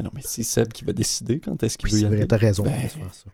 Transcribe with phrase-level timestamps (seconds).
[0.00, 2.16] Mais non, mais c'est Seb qui va décider quand est-ce qu'il veut y c'est vrai,
[2.16, 2.26] aller.
[2.26, 2.62] t'as raison.
[2.62, 2.72] Ben.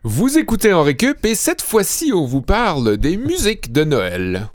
[0.03, 4.49] Vous écoutez en récup et cette fois-ci, on vous parle des musiques de Noël.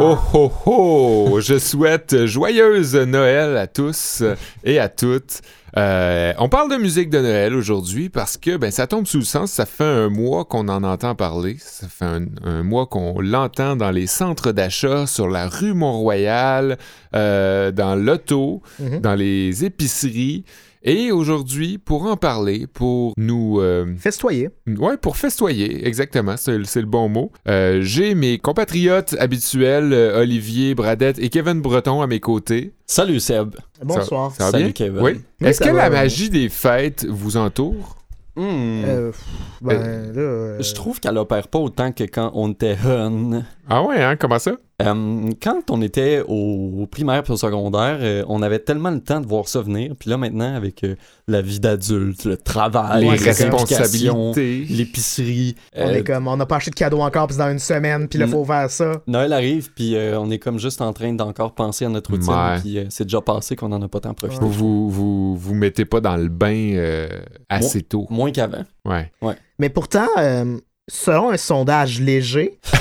[0.00, 1.40] Oh oh oh!
[1.40, 4.22] Je souhaite joyeuse Noël à tous
[4.62, 5.40] et à toutes.
[5.76, 9.24] Euh, on parle de musique de Noël aujourd'hui parce que ben, ça tombe sous le
[9.24, 9.50] sens.
[9.50, 11.56] Ça fait un mois qu'on en entend parler.
[11.60, 16.78] Ça fait un, un mois qu'on l'entend dans les centres d'achat, sur la rue Mont-Royal,
[17.16, 19.00] euh, dans l'auto, Mhm.
[19.00, 20.44] dans les épiceries.
[20.82, 23.60] Et aujourd'hui, pour en parler, pour nous...
[23.60, 24.50] euh, Festoyer.
[24.66, 27.32] Ouais, pour festoyer, exactement, c'est c'est le bon mot.
[27.48, 32.72] Euh, J'ai mes compatriotes habituels, euh, Olivier Bradette et Kevin Breton à mes côtés.
[32.86, 33.56] Salut Seb.
[33.84, 34.32] Bonsoir.
[34.32, 34.72] Ça Salut, bien?
[34.72, 35.00] Kevin.
[35.02, 35.12] Oui.
[35.40, 35.94] Oui, Est-ce que va, la oui.
[35.96, 37.96] magie des fêtes vous entoure?
[38.36, 39.24] Pff,
[39.60, 40.20] ben, là.
[40.20, 43.44] euh, Je trouve qu'elle opère pas autant que quand on était jeune.
[43.70, 44.16] Ah ouais, hein?
[44.16, 44.52] Comment ça?
[44.80, 49.20] Euh, quand on était au, primaire puis au secondaire, euh, on avait tellement le temps
[49.20, 49.94] de voir ça venir.
[49.98, 50.94] Puis là, maintenant, avec euh,
[51.26, 54.64] la vie d'adulte, le travail, Les ouais, responsabilités.
[54.70, 55.56] l'épicerie.
[55.76, 58.08] On euh, est comme, on n'a pas acheté de cadeau encore, puis dans une semaine,
[58.08, 58.30] puis là, Mm.
[58.30, 58.92] faut faire ça.
[59.06, 62.32] Noël arrive, puis euh, on est comme juste en train d'encore penser à notre routine.
[62.32, 62.60] Ouais.
[62.60, 64.44] Puis euh, c'est déjà passé qu'on en a pas tant profité.
[64.44, 67.08] Vous, vous, vous, vous mettez pas dans le bain euh,
[67.48, 68.06] assez tôt.
[68.10, 68.64] Moins qu'avant.
[68.84, 69.10] Ouais.
[69.58, 70.56] Mais pourtant, euh,
[70.88, 72.58] selon un sondage léger,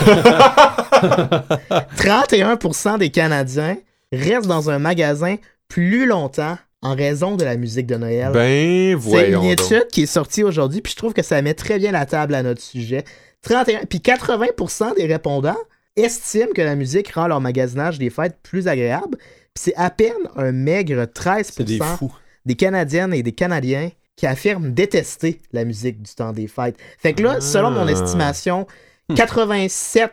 [1.98, 3.78] 31% des Canadiens
[4.12, 5.36] restent dans un magasin
[5.68, 8.32] plus longtemps en raison de la musique de Noël.
[8.32, 9.60] Ben, C'est voyons une donc.
[9.72, 12.36] étude qui est sortie aujourd'hui, puis je trouve que ça met très bien la table
[12.36, 13.04] à notre sujet.
[13.44, 15.58] 31, puis 80% des répondants
[15.96, 19.18] estiment que la musique rend leur magasinage des fêtes plus agréable.
[19.18, 22.14] Puis c'est à peine un maigre 13% C'est des fous.
[22.46, 26.76] des Canadiennes et des Canadiens qui affirment détester la musique du temps des fêtes.
[26.98, 27.42] Fait que là, Ah.
[27.42, 28.68] selon mon estimation,
[29.10, 29.16] Hmm.
[29.16, 30.10] 87%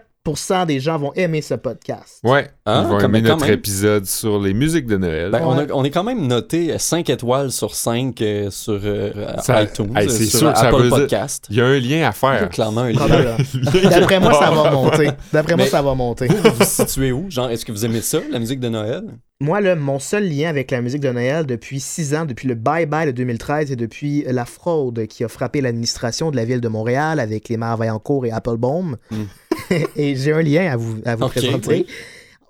[0.66, 2.18] des gens vont aimer ce podcast.
[2.24, 3.52] Ouais, Ah, ils vont comme- aimer notre même.
[3.54, 5.30] épisode sur les musiques de Noël.
[5.30, 5.70] Ben, on, Ouais.
[5.70, 9.12] a- on est quand même noté 5 étoiles sur 5 euh, sur euh,
[9.42, 11.46] Ça- iTunes, Hey, euh, c'est sur sûr que ça Apple Podcast.
[11.50, 12.48] Il y a un lien à Il y a faire.
[12.48, 12.96] clairement un lien.
[12.96, 13.36] Probablement.
[13.90, 15.10] D'après moi, ça va monter.
[15.32, 16.26] D'après moi, ça va monter.
[16.28, 17.26] Vous, vous vous situez où?
[17.30, 19.02] Genre, est-ce que vous aimez ça, la musique de Noël?
[19.40, 22.54] Moi, là, mon seul lien avec la musique de Noël depuis six ans, depuis le
[22.54, 26.68] bye-bye de 2013 et depuis la fraude qui a frappé l'administration de la ville de
[26.68, 28.96] Montréal avec les maires Vaillancourt et Applebaum.
[29.10, 29.16] Mm.
[29.96, 31.68] et j'ai un lien à vous, à vous Ok, présenter.
[31.68, 31.86] oui.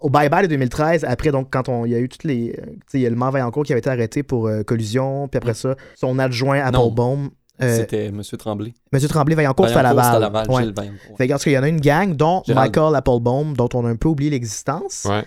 [0.01, 2.51] Au bye-bye de 2013, après, donc, quand on, il y a eu toutes les.
[2.59, 4.63] euh, tu sais, il y a le maire Vaillancourt qui avait été arrêté pour euh,
[4.63, 6.61] collusion, puis après ça, son adjoint.
[6.61, 7.31] Applebaum.
[7.63, 8.21] euh, C'était M.
[8.39, 8.75] Tremblay.
[8.93, 10.11] Monsieur Tremblay Vaillancourt, c'est à Vaillancourt, Laval.
[10.13, 10.63] c'est à Laval, Ouais.
[10.65, 11.17] Gilles Vaillancourt.
[11.17, 12.69] Fait parce qu'il y en a une gang, dont Gérald.
[12.77, 15.07] Michael Applebaum, dont on a un peu oublié l'existence.
[15.09, 15.23] Ouais.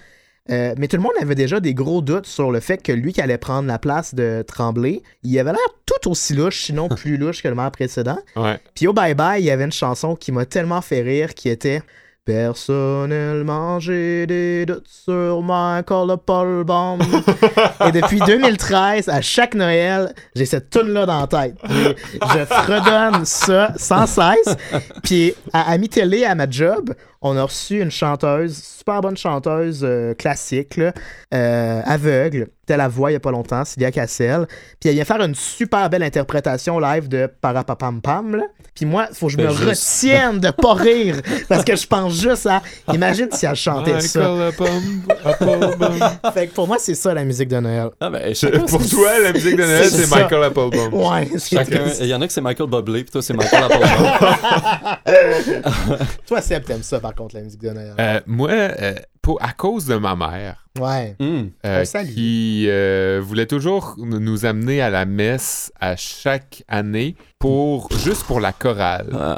[0.50, 3.14] Euh, mais tout le monde avait déjà des gros doutes sur le fait que lui
[3.14, 7.18] qui allait prendre la place de Tremblay, il avait l'air tout aussi louche, sinon plus
[7.18, 8.20] louche que le maire précédent.
[8.36, 8.60] Ouais.
[8.76, 11.50] Puis au Bye Bye, il y avait une chanson qui m'a tellement fait rire qui
[11.50, 11.82] était
[12.28, 17.00] Personnellement, j'ai des doutes sur Michael Applebaum.
[17.88, 21.56] Et depuis 2013, à chaque Noël, j'ai cette tune-là dans la tête.
[21.70, 21.96] Et
[22.34, 24.58] je fredonne ça sans cesse.
[25.04, 29.82] Puis à, à mi-télé, à ma job, on a reçu une chanteuse, super bonne chanteuse
[29.84, 30.94] euh, classique, là,
[31.34, 32.48] euh, aveugle.
[32.62, 34.46] C'était la voix il y a pas longtemps, Sylvia Cassel.
[34.80, 38.36] Puis elle vient faire une super belle interprétation live de Parapapam Pam.
[38.36, 38.44] là.
[38.76, 41.16] Puis moi, faut que je me Fais juste- retienne de pas rire
[41.48, 42.62] parce que je pense juste à.
[42.94, 44.20] Imagine si elle chantait ça.
[44.20, 46.00] Michael Applebaum, Applebaum.
[46.34, 47.90] Fait que pour moi, c'est ça la musique de Noël.
[48.02, 48.34] Ah ben,
[48.68, 50.10] Pour toi, la musique de Noël, C'est.
[50.14, 50.94] Michael Applebaum.
[50.94, 53.64] Ouais, c'est chacun- il y en a que c'est Michael Bublé, puis toi, c'est Michael
[53.64, 54.08] Applebaum.
[56.28, 57.94] Toi, Seb, t'aimes ça par contre, la musique de Noël.
[58.00, 61.16] Euh, moi, euh, pour, à cause de ma mère, Ouais.
[61.20, 61.50] Hum.
[61.66, 68.24] euh, qui euh, voulait toujours nous amener à la messe à chaque année pour juste
[68.26, 69.10] pour la chorale.
[69.14, 69.38] Ah.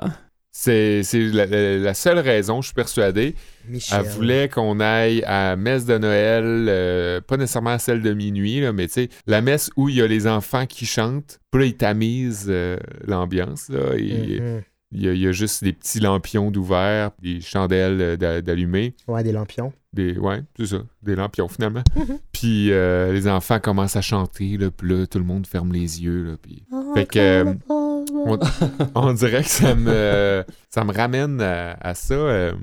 [0.52, 3.36] C'est c'est la, la- la seule raison, je suis persuadé.
[3.70, 4.02] Michel.
[4.04, 8.60] Elle voulait qu'on aille à la messe de Noël, euh, pas nécessairement celle de minuit,
[8.60, 11.62] là, mais tu sais, la messe où il y a les enfants qui chantent, puis
[11.62, 12.76] là, ils tamisent euh,
[13.08, 13.70] l'ambiance.
[13.70, 14.42] là, et.
[14.92, 18.42] Il y, a- il y a juste des petits lampions d'ouvert, des chandelles euh, d'a-
[18.42, 18.96] d'allumées.
[19.08, 19.72] Ouais, des lampions.
[19.94, 21.84] Des, ouais, c'est ça, des lampions finalement.
[22.32, 26.02] Puis euh, les enfants commencent à chanter, là, puis là, tout le monde ferme les
[26.04, 26.24] yeux.
[26.24, 26.64] Là, puis...
[26.96, 28.40] Fait que euh, on,
[28.96, 32.54] on dirait que ça me, ça me ramène à, à ça, euh,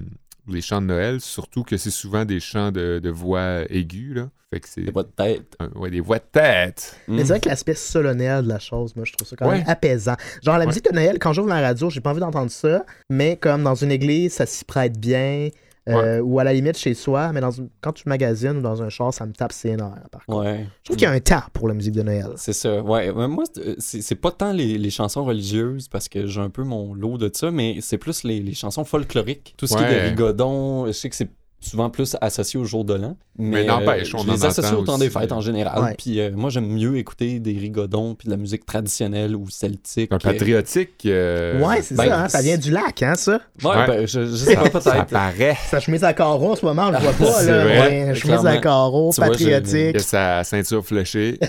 [0.52, 4.14] les chants de Noël, surtout que c'est souvent des chants de, de voix aiguës.
[4.16, 4.28] Là.
[4.52, 5.56] Fait que c'est C'est pas de tête.
[5.58, 6.96] un- ouais, des voix de tête.
[7.08, 9.58] Mais c'est vrai que l'aspect solennel de la chose, moi, je trouve ça quand Ouais.
[9.58, 10.14] même apaisant.
[10.42, 10.66] Genre, la Ouais.
[10.66, 13.74] musique de Noël, quand j'ouvre ma radio, j'ai pas envie d'entendre ça, mais comme dans
[13.74, 15.48] une église, ça s'y prête bien.
[15.88, 18.82] Euh, ou à la limite chez soi, mais dans une- quand tu magasines ou dans
[18.82, 19.94] un char, ça me tape ses nerfs.
[20.10, 20.44] Par contre.
[20.44, 20.66] Ouais.
[20.82, 22.30] Je trouve qu'il y a un temps pour la musique de Noël.
[22.36, 23.12] C'est ça, ouais.
[23.12, 23.44] Moi,
[23.78, 27.18] c'est- c'est pas tant les, les chansons religieuses, parce que j'ai un peu mon lot
[27.18, 29.54] de ça, mais c'est plus les, les chansons folkloriques.
[29.56, 31.30] Tout ce qui est des rigodons, je sais que c'est
[31.60, 33.16] souvent plus associé au jour de l'an.
[33.38, 35.82] Mais Mais, n'empêche, euh, on je en les associe au temps des fêtes en général.
[35.82, 35.94] Ouais.
[35.98, 40.12] Puis euh, moi, j'aime mieux écouter des rigodons puis de la musique traditionnelle ou celtique.
[40.12, 41.04] Un patriotique.
[41.06, 43.40] euh, ouais, c'est ben, ça, hein, ça vient du lac, hein, ça?
[43.62, 43.86] Ouais, Ouais.
[43.86, 45.06] ben, je, je sais Ça, pas, ça peut-être.
[45.10, 45.56] paraît.
[45.68, 47.64] Sa chemise à carreaux en ce moment, on le voit pas, là.
[47.64, 47.90] vrai.
[48.06, 49.96] mais chemise à carreaux, vois, patriotique.
[49.96, 51.38] a sa ceinture fléchée.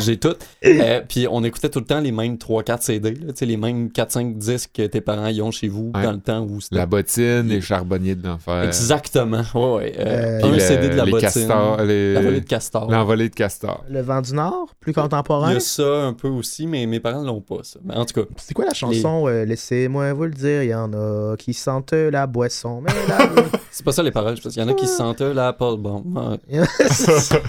[0.00, 0.34] J'ai tout.
[0.64, 3.56] Euh, puis on écoutait tout le temps les mêmes 3-4 CD, là, tu sais, les
[3.56, 6.02] mêmes 4-5 disques que tes parents y ont chez vous Ouais.
[6.02, 6.76] dans le temps où c'était.
[6.76, 8.62] La bottine, les charbonniers de l'enfer.
[8.64, 9.42] Exactement.
[9.54, 9.94] Ouais, ouais.
[9.98, 11.28] Euh, Euh, Puis un le- CD de la les bottine.
[11.28, 12.90] castors, les- La volée de castor.
[12.90, 13.84] L'envolée de castor.
[13.90, 15.52] Le vent du Nord, plus Il contemporain.
[15.52, 17.78] y a ça un peu aussi, mais mes parents l'ont pas, ça.
[17.84, 20.74] Mais en tout cas, C'est quoi la chanson euh, Laissez-moi vous le dire, il y
[20.74, 23.30] en a qui sentent la boisson, mais la...
[23.70, 24.36] c'est pas ça les paroles.
[24.44, 26.02] Il y en a qui se sentent là, pas bon.
[26.06, 26.60] ouais.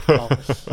[0.08, 0.28] Bon.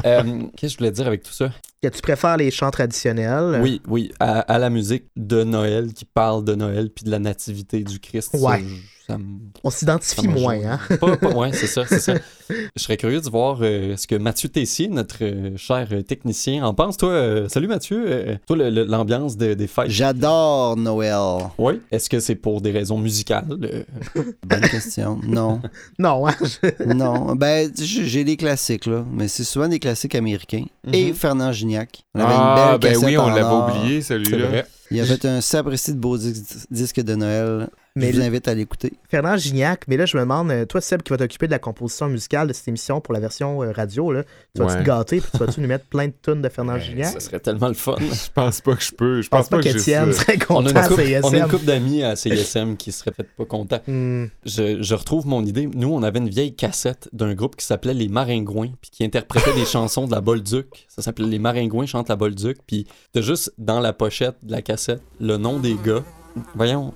[0.04, 0.22] Euh,
[0.56, 1.50] Qu'est-ce que je voulais dire avec tout ça?
[1.82, 3.60] Que tu préfères les chants traditionnels?
[3.62, 7.18] Oui, oui, à, à la musique de Noël qui parle de Noël puis de la
[7.20, 8.30] nativité du Christ.
[8.34, 8.64] Ouais.
[8.66, 8.74] je-
[9.08, 9.16] ça
[9.64, 10.78] On s'identifie moins, hein?
[11.00, 12.14] Pas- pas- ouais, c'est ça, c'est ça.
[12.50, 16.64] Je serais curieux de voir euh, ce que Mathieu Tessier, notre euh, cher euh, technicien,
[16.64, 16.96] en pense.
[16.96, 18.04] Toi, euh, salut Mathieu.
[18.06, 19.90] euh, toi, le- le- l'ambiance de- des fêtes.
[19.90, 21.18] J'adore Noël.
[21.58, 21.80] Oui.
[21.90, 23.46] Est-ce que c'est pour des raisons musicales?
[23.62, 23.82] euh?
[24.46, 25.18] Bonne question.
[25.26, 25.60] Non.
[25.98, 26.34] Non, hein?
[26.42, 27.34] je- Non.
[27.34, 29.04] Ben, j'ai des classiques, là.
[29.12, 30.64] Mais c'est souvent des classiques américains.
[30.92, 31.14] Et Mhm.
[31.14, 32.02] Fernand Gignac.
[32.14, 33.68] On avait Ah, une belle ben oui, on l'avait or.
[33.68, 34.46] oublié, C'est celui-là.
[34.48, 34.66] vrai.
[34.90, 37.68] Il a fait un sapristi de beau dis- disque de Noël.
[38.00, 38.92] Mais Je vous invite à l'écouter.
[39.08, 41.58] Fernand Gignac, mais là, je me demande, euh, toi, Seb, qui va t'occuper de la
[41.58, 44.24] composition musicale de cette émission pour la version euh, radio, là,
[44.54, 44.78] tu vas Ouais.
[44.80, 47.12] te gâter puis tu vas-tu nous mettre plein de tunes de Fernand Ouais, Gignac?
[47.12, 47.96] Ça serait tellement le fun.
[47.98, 49.16] Je pense pas que je peux.
[49.18, 51.24] Je Je pense pas que qu'Étienne serait On a, content une à couple, CSM.
[51.24, 53.80] on a une couple d'amis à CSM qui seraient peut-être pas contents.
[53.88, 54.26] Hmm.
[54.44, 55.66] Je, je retrouve mon idée.
[55.74, 59.52] Nous, on avait une vieille cassette d'un groupe qui s'appelait Les Maringouins, puis qui interprétait
[59.54, 60.86] des chansons de la Bolduc.
[60.88, 64.62] Ça s'appelait Les Maringouins chantent la Bolduc, puis t'as juste dans la pochette de la
[64.62, 66.04] cassette le nom des gars.
[66.54, 66.94] Voyons,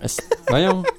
[0.49, 0.83] voyons.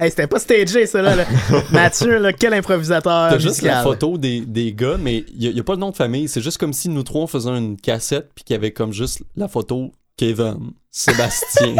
[0.00, 1.14] Hey, c'était pas stagé, ça, là.
[1.14, 1.26] là.
[1.70, 5.62] Mathieu, là, quel improvisateur T'as juste la photo des, des gars, mais il n'y a,
[5.62, 6.28] pas le nom de famille.
[6.28, 8.94] C'est juste comme si nous trois on faisait une cassette, puis qu'il y avait comme
[8.94, 11.76] juste la photo Kevin, Sébastien.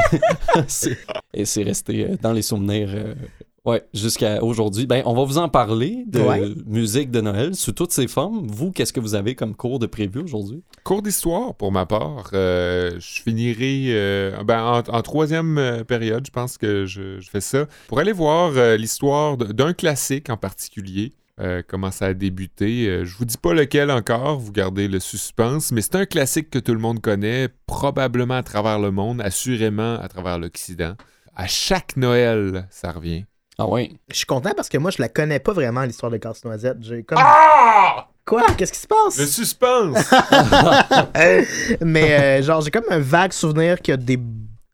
[1.33, 2.91] Et c'est resté euh, dans les souvenirs.
[2.93, 3.15] euh,
[3.67, 4.87] Ouais, jusqu'à aujourd'hui.
[4.87, 6.55] Ben, on va vous en parler de Ouais.
[6.67, 8.47] musique de Noël sous toutes ses formes.
[8.47, 10.63] Vous, qu'est-ce que vous avez comme cours de prévu aujourd'hui?
[10.85, 12.31] Cours d'histoire pour ma part.
[12.33, 17.29] Euh, je finirai euh, ben, en, en troisième euh, période, je pense que je, je
[17.29, 21.13] fais ça, pour aller voir euh, l'histoire d'un classique en particulier.
[21.41, 22.87] euh, comment ça a débuté.
[22.89, 26.49] Euh, je vous dis pas lequel encore, vous gardez le suspense, mais c'est un classique
[26.51, 30.95] que tout le monde connaît, probablement à travers le monde, assurément à travers l'Occident.
[31.35, 33.25] À chaque Noël, ça revient.
[33.59, 33.91] Ah ouais.
[34.11, 36.79] Je suis content parce que moi, je la connais pas vraiment, l'histoire de Casse-Noisette.
[36.81, 37.19] J'ai comme...
[37.21, 38.09] Ah!
[38.27, 38.43] Quoi?
[38.57, 39.19] Qu'est-ce qui se passe?
[39.19, 39.97] Le suspense!
[41.81, 44.19] Mais euh, genre, j'ai comme un vague souvenir qu'il y a des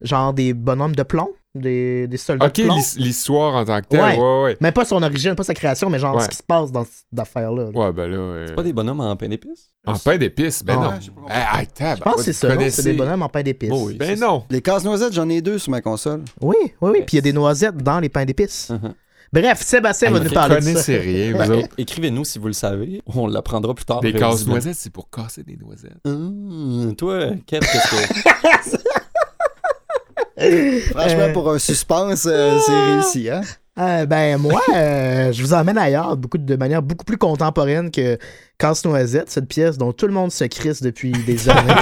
[0.03, 2.77] genre des bonhommes de plomb, des, des soldats ok, de plomb.
[2.77, 4.19] l'his- l'histoire en tant que telle, Ouais.
[4.19, 4.57] ouais, ouais.
[4.61, 6.23] Mais pas son origine, pas sa création, mais genre Ouais.
[6.23, 7.71] ce qui se passe dans cette affaire-là.
[7.71, 7.79] là.
[7.79, 8.17] Ouais, ben là.
[8.17, 9.69] euh, C'est pas des bonhommes en pain d'épices?
[9.87, 10.99] En pain d'épices, ben Ah.
[10.99, 11.65] non.
[11.75, 12.61] Tab, Je pense que c'est ça, non?
[12.71, 13.71] c'est des bonhommes en pain d'épices.
[13.73, 13.95] Oh oui.
[13.95, 14.45] Ben non.
[14.51, 16.23] Les casse-noisettes, j'en ai deux sur ma console.
[16.41, 16.99] Oui, oui, oui.
[17.07, 18.71] Puis il y a des noisettes dans les pains d'épices.
[18.71, 18.95] Mhm.
[19.35, 20.67] Bref, Sébastien va nous parler de ça.
[20.71, 21.69] connaissez rien, vous Ben, autres.
[21.79, 23.01] Écrivez-nous si vous le savez.
[23.07, 24.01] On l'apprendra plus tard.
[24.01, 25.97] Des euh, casse-noisettes, c'est pour casser des noisettes.
[26.07, 28.79] Hum, toi, qu'est-ce que.
[30.91, 31.33] Franchement, Euh.
[31.33, 33.43] pour un suspense, euh, c'est réussi, hein?
[33.79, 38.19] Euh, ben moi, euh, je vous emmène ailleurs beaucoup, de manière beaucoup plus contemporaine que
[38.59, 41.73] Casse-Noisette, cette pièce dont tout le monde se crisse depuis des années.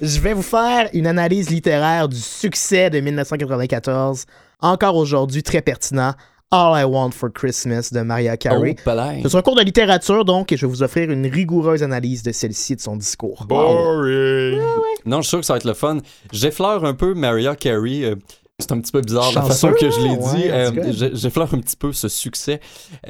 [0.00, 4.24] Je vais vous faire une analyse littéraire du succès de 1994,
[4.60, 6.14] encore aujourd'hui très pertinent,
[6.54, 8.76] All I Want for Christmas de Mariah Carey.
[8.86, 8.90] Oh.
[9.28, 12.30] C'est un cours de littérature donc et je vais vous offrir une rigoureuse analyse de
[12.30, 13.44] celle-ci et de son discours.
[13.48, 14.60] Boring.
[15.04, 15.98] Non, je suis sûr que ça va être le fun.
[16.32, 18.04] J'effleure un peu Mariah Carey.
[18.04, 18.14] euh,
[18.60, 20.48] c'est un petit peu bizarre la Chanceux, façon que je l'ai ouais, dit.
[20.48, 22.60] Euh, J'effleure un petit peu ce succès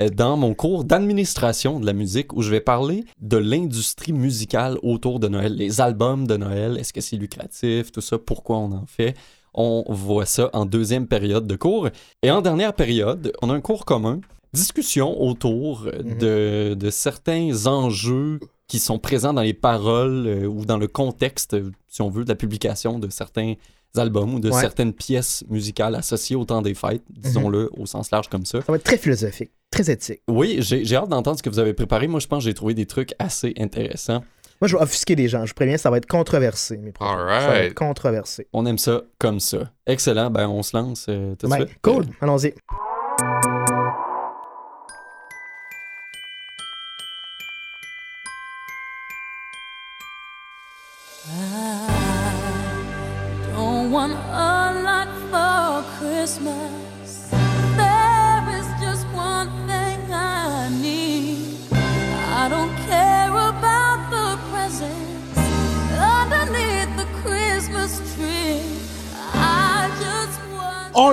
[0.00, 4.78] euh, dans mon cours d'administration de la musique où je vais parler de l'industrie musicale
[4.82, 5.54] autour de Noël.
[5.54, 9.14] Les albums de Noël, est-ce que c'est lucratif, tout ça, pourquoi on en fait.
[9.54, 11.88] On voit ça en deuxième période de cours.
[12.22, 14.20] Et en dernière période, on a un cours commun,
[14.52, 16.18] discussion autour Mhm.
[16.18, 21.56] de, de certains enjeux qui sont présents dans les paroles euh, ou dans le contexte,
[21.88, 23.54] si on veut, de la publication de certains
[23.96, 24.60] albums ou de Ouais.
[24.60, 28.60] certaines pièces musicales associées au temps des fêtes, disons-le au sens large comme ça.
[28.62, 30.20] Ça va être très philosophique, très éthique.
[30.28, 32.08] Oui, j'ai j'ai hâte d'entendre ce que vous avez préparé.
[32.08, 34.24] Moi, je pense que j'ai trouvé des trucs assez intéressants.
[34.64, 35.44] Moi, je vais offusquer les gens.
[35.44, 36.78] Je vous préviens, ça va être controversé.
[36.78, 37.10] Mes propos.
[37.18, 38.46] Ça va être controversé.
[38.54, 39.58] On aime ça comme ça.
[39.86, 41.76] Excellent, ben on se lance euh, tout de Ouais, suite.
[41.82, 42.06] cool.
[42.22, 42.54] Allons-y.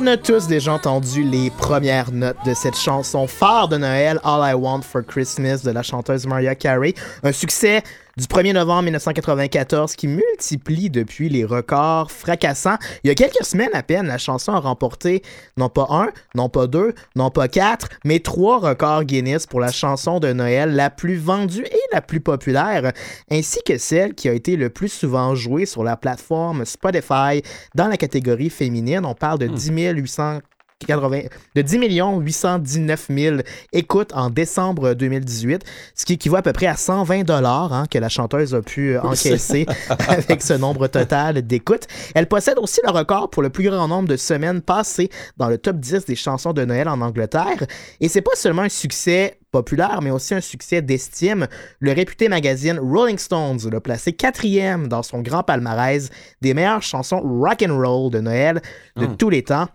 [0.01, 4.41] On a tous déjà entendu les premières notes de cette chanson phare de Noël, All
[4.51, 6.95] I Want for Christmas de la chanteuse Mariah Carey.
[7.21, 7.83] Un succès
[8.17, 12.77] du 1er novembre 1994 qui multiplie depuis les records fracassants.
[13.03, 15.21] Il y a quelques semaines à peine, la chanson a remporté
[15.57, 19.71] non pas un, non pas deux, non pas quatre, mais trois records Guinness pour la
[19.71, 22.91] chanson de Noël la plus vendue et la plus populaire,
[23.29, 27.41] ainsi que celle qui a été le plus souvent jouée sur la plateforme Spotify
[27.75, 29.05] dans la catégorie féminine.
[29.05, 30.39] On parle de 10 800
[30.85, 31.21] 80
[31.55, 31.77] de 10
[32.19, 33.37] 819 000
[33.73, 35.63] écoutes en décembre 2018,
[35.95, 38.95] ce qui équivaut à peu près à 120 dollars hein, que la chanteuse a pu
[38.95, 39.65] euh, encaisser
[40.07, 41.87] avec ce nombre total d'écoutes.
[42.15, 45.57] Elle possède aussi le record pour le plus grand nombre de semaines passées dans le
[45.57, 47.65] top 10 des chansons de Noël en Angleterre.
[47.99, 51.47] Et c'est pas seulement un succès populaire, mais aussi un succès d'estime.
[51.79, 56.09] Le réputé magazine Rolling Stones l'a placé quatrième dans son grand palmarès
[56.41, 58.61] des meilleures chansons rock and roll de Noël
[58.95, 59.17] de Hmm.
[59.17, 59.67] tous les temps.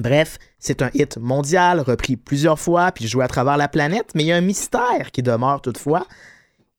[0.00, 4.22] Bref, c'est un hit mondial, repris plusieurs fois, puis joué à travers la planète, mais
[4.22, 6.06] il y a un mystère qui demeure toutefois.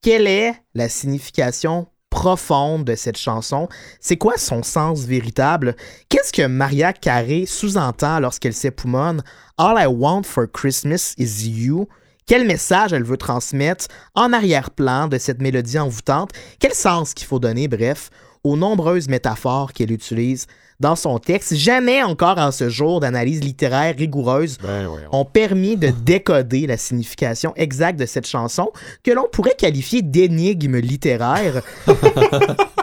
[0.02, 3.70] Quelle est la signification profonde de cette chanson?
[4.00, 5.76] C'est quoi son sens véritable?
[6.10, 9.22] Qu'est-ce que Maria Carey sous-entend lorsqu'elle s'époumonne?
[9.60, 11.88] All I want for Christmas is you?
[12.26, 13.86] Quel message elle veut transmettre
[14.16, 16.32] en arrière-plan de cette mélodie envoûtante?
[16.60, 18.10] Quel sens qu'il faut donner, bref,
[18.44, 20.48] aux nombreuses métaphores qu'elle utilise
[20.82, 21.56] dans son texte?
[21.56, 25.02] Jamais encore en ce jour d'analyse littéraire rigoureuse Ben ouais.
[25.12, 28.72] ont permis de décoder la signification exacte de cette chanson
[29.04, 31.62] que l'on pourrait qualifier d'énigme littéraire.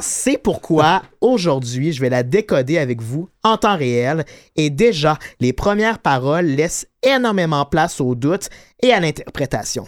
[0.00, 4.24] C'est pourquoi aujourd'hui, je vais la décoder avec vous en temps réel
[4.56, 8.48] et déjà, les premières paroles laissent énormément place au doute
[8.82, 9.84] et à l'interprétation.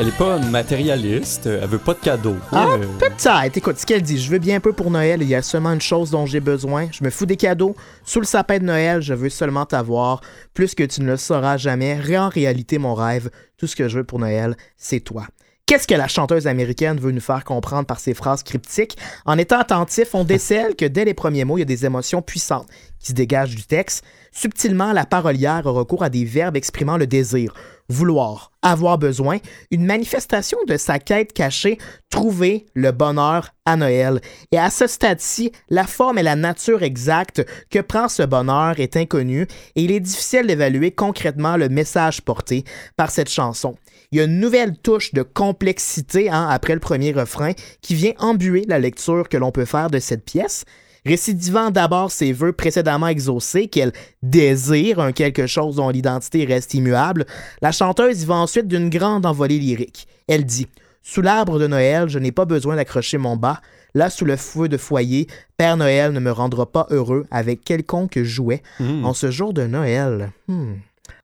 [0.00, 2.36] Elle est pas matérialiste, elle veut pas de cadeaux.
[2.52, 3.56] Ah, Euh, peut-être.
[3.56, 5.80] Écoute, ce qu'elle dit, je veux bien peu pour Noël, il y a seulement une
[5.80, 6.86] chose dont j'ai besoin.
[6.92, 7.74] Je me fous des cadeaux.
[8.04, 10.20] Sous le sapin de Noël, je veux seulement t'avoir.
[10.54, 11.98] Plus que tu ne le sauras jamais.
[12.16, 15.26] En réalité, mon rêve, tout ce que je veux pour Noël, c'est toi.
[15.68, 18.96] Qu'est-ce que la chanteuse américaine veut nous faire comprendre par ses phrases cryptiques?
[19.26, 22.22] En étant attentif, on décèle que dès les premiers mots, il y a des émotions
[22.22, 22.66] puissantes
[22.98, 24.02] qui se dégagent du texte.
[24.32, 27.52] Subtilement, la parolière a recours à des verbes exprimant le désir,
[27.90, 29.38] vouloir, avoir besoin,
[29.70, 31.76] une manifestation de sa quête cachée,
[32.08, 34.22] trouver le bonheur à Noël.
[34.52, 38.96] Et à ce stade-ci, la forme et la nature exacte que prend ce bonheur est
[38.96, 39.46] inconnue
[39.76, 42.64] et il est difficile d'évaluer concrètement le message porté
[42.96, 43.76] par cette chanson.
[44.10, 48.12] Il y a une nouvelle touche de complexité hein, après le premier refrain qui vient
[48.18, 50.64] embuer la lecture que l'on peut faire de cette pièce.
[51.04, 57.26] Récidivant d'abord ses vœux précédemment exaucés, qu'elle désire un quelque chose dont l'identité reste immuable,
[57.62, 60.08] la chanteuse y va ensuite d'une grande envolée lyrique.
[60.26, 60.68] Elle dit
[61.02, 63.60] Sous l'arbre de Noël, je n'ai pas besoin d'accrocher mon bas.
[63.94, 68.22] Là, sous le feu de foyer, Père Noël ne me rendra pas heureux avec quelconque
[68.22, 69.04] jouet hmm.
[69.04, 70.30] en ce jour de Noël.
[70.46, 70.74] Hmm.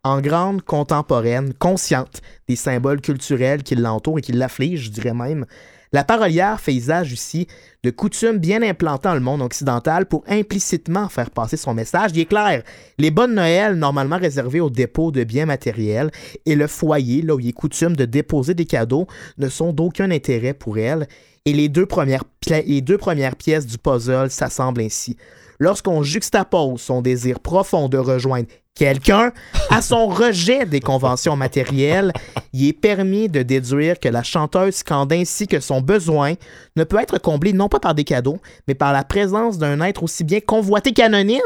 [0.07, 5.47] En grande contemporaine, consciente des symboles culturels qui l'entourent et qui l'affligent, je dirais même,
[5.95, 7.47] la parolière fait usage ici
[7.85, 12.11] de coutumes bien implantées dans le monde occidental pour implicitement faire passer son message.
[12.13, 12.65] Il est clair,
[12.99, 16.11] les bonnes Noël, normalement réservées au dépôt de biens matériels,
[16.45, 19.07] et le foyer, là où il est coutume de déposer des cadeaux,
[19.39, 21.07] ne sont d'aucun intérêt pour elle.
[21.47, 25.17] Et les deux premières, les deux premières pièces du puzzle s'assemblent ainsi.
[25.61, 29.33] Lorsqu'on juxtapose son désir profond de rejoindre quelqu'un
[29.71, 32.13] à son rejet des conventions matérielles,
[32.53, 36.35] il est permis de déduire que la chanteuse scande ainsi que son besoin
[36.77, 38.39] ne peut être comblé non pas par des cadeaux,
[38.69, 41.41] mais par la présence d'un être aussi bien convoité qu'anonyme,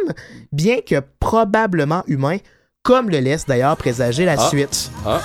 [0.53, 2.39] bien que probablement humain,
[2.83, 4.49] comme le laisse d'ailleurs présager la Ah.
[4.49, 4.91] suite.
[5.05, 5.21] Ah,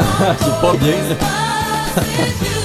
[0.38, 0.94] c'est pas bien.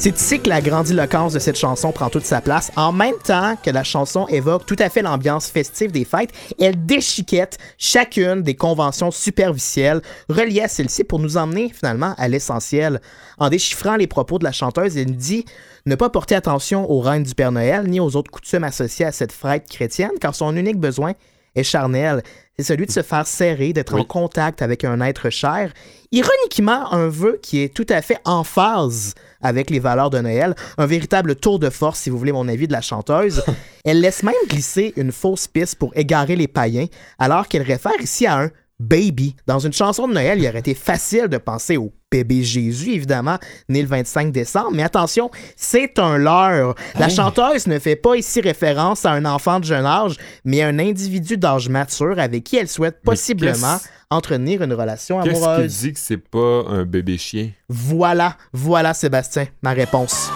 [0.00, 2.72] C'est ici que la grandiloquence de cette chanson prend toute sa place.
[2.74, 6.86] En même temps que la chanson évoque tout à fait l'ambiance festive des fêtes, elle
[6.86, 10.00] déchiquette chacune des conventions superficielles
[10.30, 13.02] reliées à celle-ci pour nous emmener finalement à l'essentiel.
[13.36, 15.44] En déchiffrant les propos de la chanteuse, elle nous dit
[15.84, 19.12] ne pas porter attention aux reines du Père Noël ni aux autres coutumes associées à
[19.12, 21.12] cette fête chrétienne, car son unique besoin
[21.54, 22.22] est charnel.
[22.58, 24.02] C'est celui de se faire serrer, d'être Oui.
[24.02, 25.72] en contact avec un être cher.
[26.12, 30.54] Ironiquement, un vœu qui est tout à fait en phase avec les valeurs de Noël,
[30.76, 33.42] un véritable tour de force, si vous voulez mon avis, de la chanteuse.
[33.84, 36.86] Elle laisse même glisser une fausse piste pour égarer les païens,
[37.18, 39.36] alors qu'elle réfère ici à un baby.
[39.46, 43.38] Dans une chanson de Noël, il aurait été facile de penser au bébé Jésus, évidemment,
[43.68, 46.74] né le 25 décembre, mais attention, c'est un leurre.
[46.98, 50.68] La chanteuse ne fait pas ici référence à un enfant de jeune âge, mais à
[50.68, 53.78] un individu d'âge mature avec qui elle souhaite possiblement
[54.10, 55.78] entretenir une relation Qu'est-ce qui amoureuse.
[55.80, 57.50] dit que c'est pas un bébé chien?
[57.68, 60.30] Voilà, voilà Sébastien, ma réponse.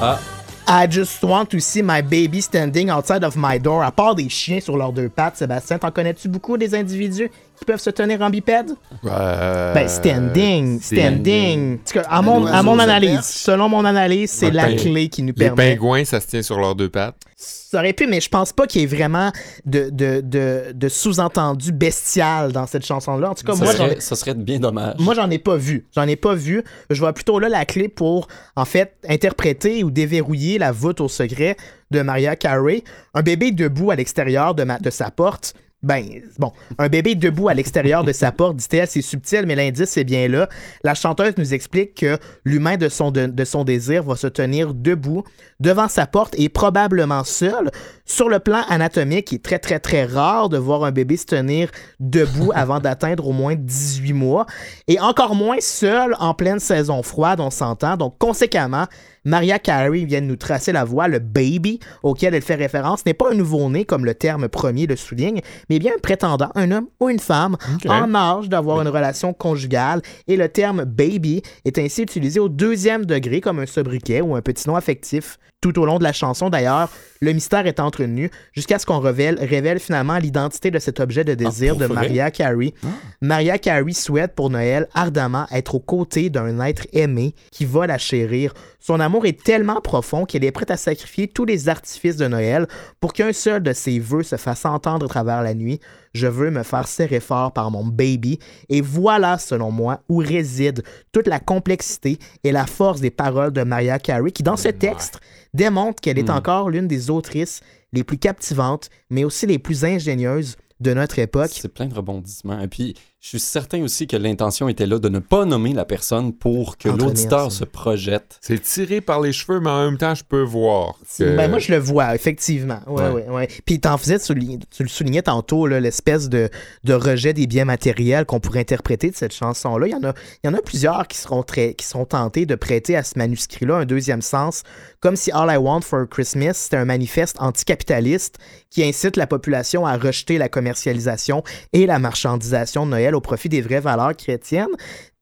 [0.00, 0.20] Ah,
[0.68, 3.82] I just want to see my baby standing outside of my door.
[3.82, 7.28] À part des chiens sur leurs deux pattes, Sébastien, t'en connais-tu beaucoup des individus
[7.58, 8.70] qui peuvent se tenir en bipède?
[9.04, 11.74] Euh, Ben, standing, standing.
[11.74, 14.76] En tout cas, à mon, Les à mon analyse, selon mon analyse, c'est la ping-
[14.78, 15.74] clé qui nous Les permet.
[15.74, 17.16] pingouins, ça se tient sur leurs deux pattes.
[17.36, 19.30] Ça aurait pu, mais je pense pas qu'il y ait vraiment
[19.66, 23.30] de, de, de, de sous-entendu bestial dans cette chanson-là.
[23.30, 24.94] En tout cas, ça, moi, serait, ça serait bien dommage.
[24.98, 25.86] Moi, j'en ai pas vu.
[25.94, 26.64] J'en ai pas vu.
[26.90, 31.08] Je vois plutôt là la clé pour, en fait, interpréter ou déverrouiller la voûte au
[31.08, 31.56] secret
[31.90, 32.82] de Maria Carey.
[33.14, 35.54] Un bébé debout à l'extérieur de, ma- de sa porte.
[35.84, 36.04] Ben,
[36.40, 40.02] bon, un bébé debout à l'extérieur de sa porte, dit-elle, c'est subtil, mais l'indice est
[40.02, 40.48] bien là.
[40.82, 44.74] La chanteuse nous explique que l'humain de son, de, de son désir va se tenir
[44.74, 45.22] debout
[45.60, 47.70] devant sa porte et probablement seul.
[48.04, 51.26] Sur le plan anatomique, il est très, très, très rare de voir un bébé se
[51.26, 51.70] tenir
[52.00, 54.46] debout avant d'atteindre au moins 18 mois.
[54.88, 57.96] Et encore moins seul en pleine saison froide, on s'entend.
[57.96, 58.86] Donc, conséquemment,
[59.24, 61.08] Maria Carey vient de nous tracer la voie.
[61.08, 64.96] Le baby auquel elle fait référence n'est pas un nouveau-né, comme le terme premier le
[64.96, 67.56] souligne, mais bien un prétendant, un homme ou une femme
[67.88, 70.02] en âge d'avoir une relation conjugale.
[70.26, 74.42] Et le terme baby est ainsi utilisé au deuxième degré comme un sobriquet ou un
[74.42, 75.38] petit nom affectif.
[75.60, 76.88] Tout au long de la chanson, d'ailleurs,
[77.20, 81.34] le mystère est entretenu jusqu'à ce qu'on révèle, révèle finalement l'identité de cet objet de
[81.34, 81.92] désir pour de?
[81.92, 82.74] Maria Carey.
[83.20, 87.98] Maria Carey souhaite pour Noël ardemment être aux côtés d'un être aimé qui va la
[87.98, 88.54] chérir.
[88.78, 92.68] Son amour est tellement profond qu'elle est prête à sacrifier tous les artifices de Noël
[93.00, 95.80] pour qu'un seul de ses vœux se fasse entendre à travers la nuit.
[96.12, 98.38] Je veux me faire serrer fort par mon baby.
[98.68, 103.62] Et voilà, selon moi, où réside toute la complexité et la force des paroles de
[103.62, 105.20] Maria Carey, qui, dans ce texte,
[105.54, 107.60] démontre qu'elle est encore l'une des autrices
[107.92, 111.50] les plus captivantes, mais aussi les plus ingénieuses de notre époque.
[111.52, 112.60] C'est plein de rebondissements.
[112.60, 115.84] Et puis, je suis certain aussi que l'intention était là de ne pas nommer la
[115.84, 118.38] personne pour que l'auditeur se projette.
[118.40, 120.94] C'est tiré par les cheveux, mais en même temps, je peux voir.
[121.18, 122.78] que- Ben, moi, je le vois, effectivement.
[122.86, 123.10] Ouais, Ouais.
[123.24, 123.48] ouais, ouais.
[123.66, 126.48] Puis, t'en faisais, tu le soulignais tantôt, l'espèce de,
[126.84, 129.88] de rejet des biens matériels qu'on pourrait interpréter de cette chanson-là.
[129.88, 132.46] Il y en a, il y en a plusieurs qui seront, très, qui seront tentés
[132.46, 134.62] de prêter à ce manuscrit-là un deuxième sens,
[135.00, 138.36] comme si All I Want for Christmas, c'était un manifeste anticapitaliste
[138.70, 143.48] qui incite la population à rejeter la commercialisation et la marchandisation de Noël au profit
[143.48, 144.66] des vraies valeurs chrétiennes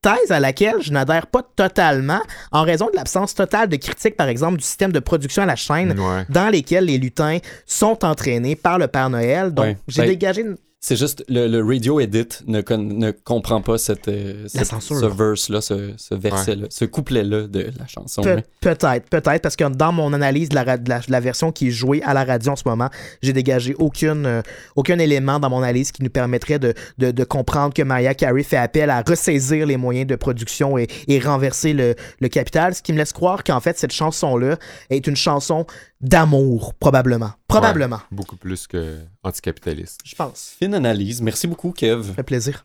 [0.03, 2.21] thèse à laquelle je n'adhère pas totalement
[2.53, 5.57] en raison de l'absence totale de critique, par exemple, du système de production à la
[5.57, 6.25] chaîne Ouais.
[6.29, 9.51] dans lesquels les lutins sont entraînés par le Père Noël.
[9.53, 9.77] Donc, Ouais.
[9.89, 10.57] j'ai Ben, dégagé une...
[10.79, 14.67] C'est juste, le, le radio edit ne, con- ne comprend pas cette, euh, cette-
[15.01, 18.23] ce verse-là, ce, ce verset-là, ce couplet-là de la chanson.
[18.23, 18.43] Pe- là.
[18.61, 21.69] peut-être, peut-être, parce que dans mon analyse de la, de la- de la version qui
[21.69, 22.89] est jouée à la radio en ce moment,
[23.23, 24.43] j'ai dégagé aucune, euh,
[24.77, 28.43] aucun élément dans mon analyse qui nous permettrait de, de- de comprendre que Maria Carey
[28.45, 32.83] fait appel à ressaisir les moyens de production et, et renverser le, le capital, ce
[32.83, 34.57] qui me laisse croire qu'en fait, cette chanson-là
[34.91, 35.67] est une chanson
[36.01, 37.31] d'amour, probablement.
[37.49, 40.01] Probablement, Ouais, beaucoup plus que anticapitaliste.
[40.05, 40.55] je pense.
[40.59, 41.23] Fine analyse.
[41.23, 42.07] Merci beaucoup, Kev.
[42.09, 42.65] Ça fait plaisir.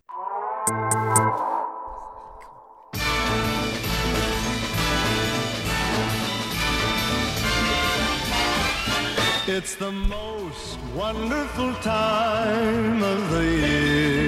[9.48, 14.21] It's the most wonderful time of the year.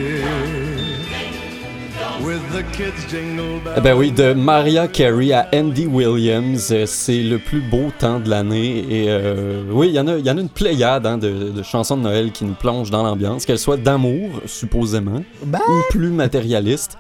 [3.82, 8.30] Ben oui, de Maria Carey à Andy Williams, euh, c'est le plus beau temps de
[8.30, 8.78] l'année.
[8.90, 11.50] Et euh, oui, il y, en a- il y en a une pléiade hein, de,
[11.50, 15.82] de chansons de Noël qui nous plongent dans l'ambiance, qu'elles soient d'amour, supposément, Ben, ou
[15.92, 16.98] plus matérialistes.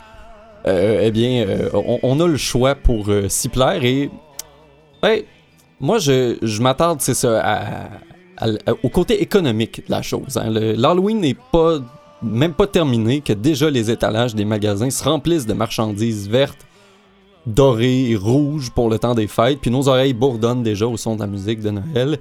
[0.68, 4.10] Euh, eh bien, euh, on, on a le choix pour euh, s'y plaire et
[5.80, 7.90] moi, je, je m'attarde, c'est ça, à-
[8.38, 10.38] à- à- au côté économique de la chose.
[10.38, 10.50] hein.
[10.50, 11.80] L'Halloween n'est pas,
[12.24, 16.66] même pas terminé, que déjà les étalages des magasins se remplissent de marchandises vertes,
[17.46, 21.16] dorées et rouges pour le temps des fêtes, puis nos oreilles bourdonnent déjà au son
[21.16, 22.20] de la musique de Noël.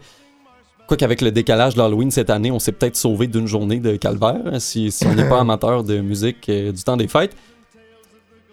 [0.88, 3.96] Quoi qu'avec le décalage de l'Halloween cette année, on s'est peut-être sauvé d'une journée de
[3.96, 7.36] calvaire, hein, si, si on n'est pas amateur de musique euh, du temps des fêtes.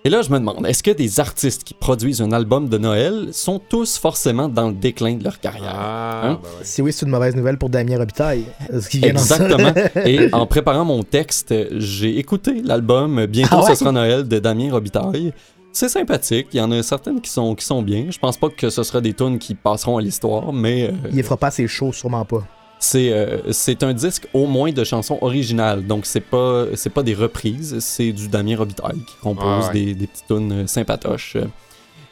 [0.06, 3.28] Et là, je me demande, est-ce que des artistes qui produisent un album de Noël
[3.34, 5.74] sont tous forcément dans le déclin de leur carrière?
[5.76, 6.40] Ah, Hein?
[6.42, 6.64] ben ouais.
[6.64, 8.46] Si oui, c'est une mauvaise nouvelle pour Damien Robitaille.
[8.80, 9.10] Ce qui vient.
[9.10, 9.74] Exactement.
[10.06, 13.70] Et en préparant mon texte, j'ai écouté l'album Bientôt Ah ouais?
[13.72, 15.34] ce sera Noël de Damien Robitaille.
[15.74, 18.06] C'est sympathique, il y en a certaines qui sont, qui sont bien.
[18.10, 21.22] Je pense pas que ce sera des tunes qui passeront à l'histoire, mais euh, Il
[21.24, 22.42] fera pas ses shows, sûrement pas.
[22.80, 25.86] C'est euh, c'est un disque au moins de chansons originales.
[25.86, 29.74] Donc c'est pas c'est pas des reprises, c'est du Damien Robitaille qui compose Ah ouais.
[29.74, 31.38] des, des petites tunes euh, sympatoches.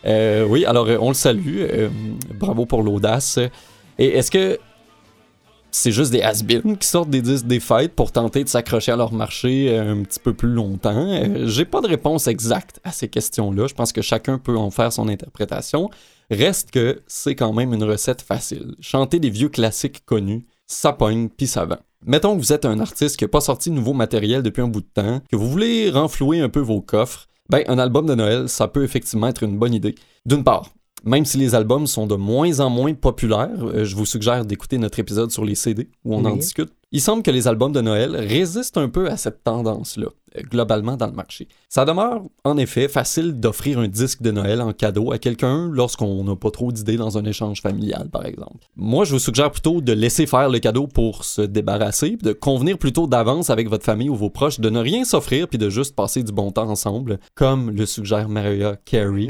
[0.05, 1.57] Euh, oui, alors euh, on le salue.
[1.61, 1.89] euh,
[2.35, 3.39] bravo pour l'audace.
[3.97, 4.59] Et est-ce que
[5.71, 8.95] c'est juste des has qui sortent des disques des fêtes pour tenter de s'accrocher à
[8.95, 11.19] leur marché un petit peu plus longtemps?
[11.45, 13.67] J'ai pas de réponse exacte à ces questions-là.
[13.67, 15.89] Je pense que chacun peut en faire son interprétation.
[16.31, 18.75] Reste que c'est quand même une recette facile.
[18.79, 21.79] Chanter des vieux classiques connus, ça pogne pis ça vend.
[22.05, 24.67] Mettons que vous êtes un artiste qui n'a pas sorti de nouveau matériel depuis un
[24.67, 28.13] bout de temps, que vous voulez renflouer un peu vos coffres, ben un album de
[28.13, 29.95] Noël, ça peut effectivement être une bonne idée.
[30.25, 30.69] D'une part,
[31.03, 34.77] même si les albums sont de moins en moins populaires, euh, je vous suggère d'écouter
[34.77, 36.71] notre épisode sur les CD où on en discute.
[36.91, 40.07] Il semble que les albums de Noël résistent un peu à cette tendance-là,
[40.43, 41.47] globalement dans le marché.
[41.69, 46.23] Ça demeure, en effet, facile d'offrir un disque de Noël en cadeau à quelqu'un lorsqu'on
[46.23, 48.65] n'a pas trop d'idées dans un échange familial, par exemple.
[48.75, 52.77] Moi, je vous suggère plutôt de laisser faire le cadeau pour se débarrasser, de convenir
[52.77, 55.95] plutôt d'avance avec votre famille ou vos proches de ne rien s'offrir puis de juste
[55.95, 59.27] passer du bon temps ensemble, comme le suggère Mariah Carey.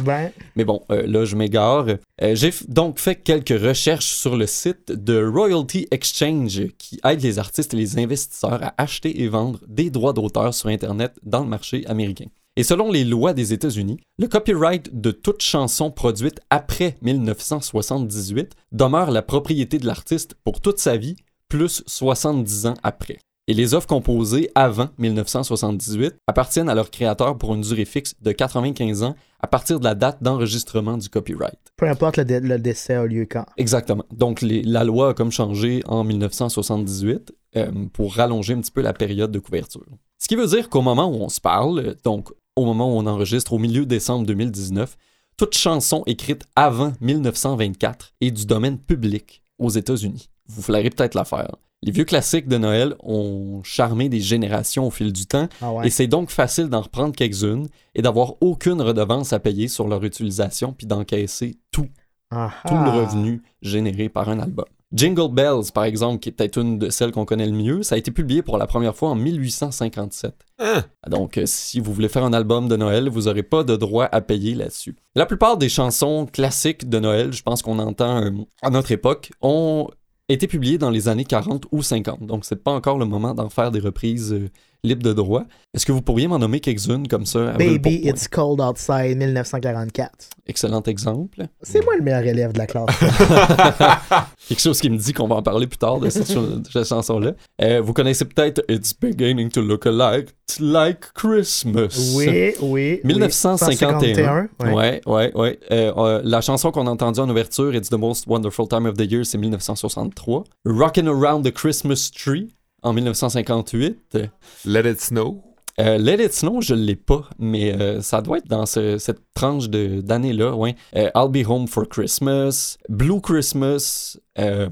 [0.56, 1.86] Mais bon, euh, là, je m'égare.
[2.22, 7.38] Euh, J'ai donc fait quelques recherches sur le site de Royalty Exchange qui aide les
[7.38, 11.50] artistes et les investisseurs à acheter et vendre des droits d'auteur sur Internet dans le
[11.50, 12.26] marché américain.
[12.56, 19.12] Et selon les lois des États-Unis, le copyright de toute chanson produite après 1978 demeure
[19.12, 21.18] la propriété de l'artiste pour toute sa vie,
[21.50, 23.20] plus 70 ans après.
[23.50, 28.32] Et les œuvres composées avant 1978 appartiennent à leur créateur pour une durée fixe de
[28.34, 31.58] 95 ans à partir de la date d'enregistrement du copyright.
[31.78, 33.46] peu importe le, dé- le décès a lieu quand.
[33.56, 34.04] Exactement.
[34.12, 38.82] Donc les- la loi a comme changé en 1978 euh, pour rallonger un petit peu
[38.82, 39.86] la période de couverture.
[40.20, 43.06] Ce qui veut dire qu'au moment où on se parle, donc au moment où on
[43.06, 44.98] enregistre au milieu décembre 2019,
[45.38, 50.30] toute chanson écrite avant 1924 est du domaine public aux États-Unis.
[50.48, 51.56] Vous flairez peut-être l'affaire.
[51.84, 55.88] Les vieux classiques de Noël ont charmé des générations au fil du temps Ah ouais.
[55.88, 60.04] et c'est donc facile d'en reprendre quelques-unes et d'avoir aucune redevance à payer sur leur
[60.04, 61.88] utilisation puis d'encaisser tout
[62.32, 62.92] Ah, tout le ah.
[62.92, 64.66] revenu généré par un album.
[64.94, 67.96] Jingle Bells, par exemple, qui est peut-être une de celles qu'on connaît le mieux, ça
[67.96, 70.34] a été publié pour la première fois en 1857.
[70.60, 70.84] Hein?
[71.10, 74.06] Donc, euh, si vous voulez faire un album de Noël, vous n'aurez pas de droit
[74.06, 74.96] à payer là-dessus.
[75.14, 79.32] La plupart des chansons classiques de Noël, je pense qu'on entend euh, à notre époque,
[79.42, 79.90] ont
[80.30, 82.26] été publiées dans les années 40 ou 50.
[82.26, 84.50] Donc, c'est pas encore le moment d'en faire des reprises
[84.84, 85.44] libres de droit.
[85.74, 87.52] Est-ce que vous pourriez m'en nommer quelques-unes comme ça?
[87.54, 88.02] Baby?
[88.04, 90.30] It's Cold Outside 1944.
[90.48, 91.46] Excellent exemple.
[91.62, 92.88] C'est moi le meilleur élève de la classe.
[94.48, 97.34] Quelque chose qui me dit qu'on va en parler plus tard de cette, chanson-là.
[97.62, 102.16] Euh, vous connaissez peut-être It's beginning to look alike like Christmas.
[102.16, 103.02] oui, oui.
[103.04, 104.00] 1951.
[104.00, 104.68] oui.
[104.68, 104.74] Ouais.
[104.74, 105.60] Ouais, ouais, ouais.
[105.72, 108.96] Euh, euh, la chanson qu'on a entendue en ouverture, It's the Most Wonderful Time of
[108.96, 110.44] the Year, c'est 1963.
[110.66, 112.48] Rockin' Around the Christmas Tree
[112.84, 114.18] en 1958.
[114.66, 115.44] Let It Snow.
[115.80, 119.20] Euh, Let It Snow, je l'ai pas, mais euh, ça doit être dans ce- cette
[119.36, 120.76] tranche de- d'années-là, ouais.
[120.96, 124.70] Euh, I'll Be Home for Christmas, Blue Christmas, euh,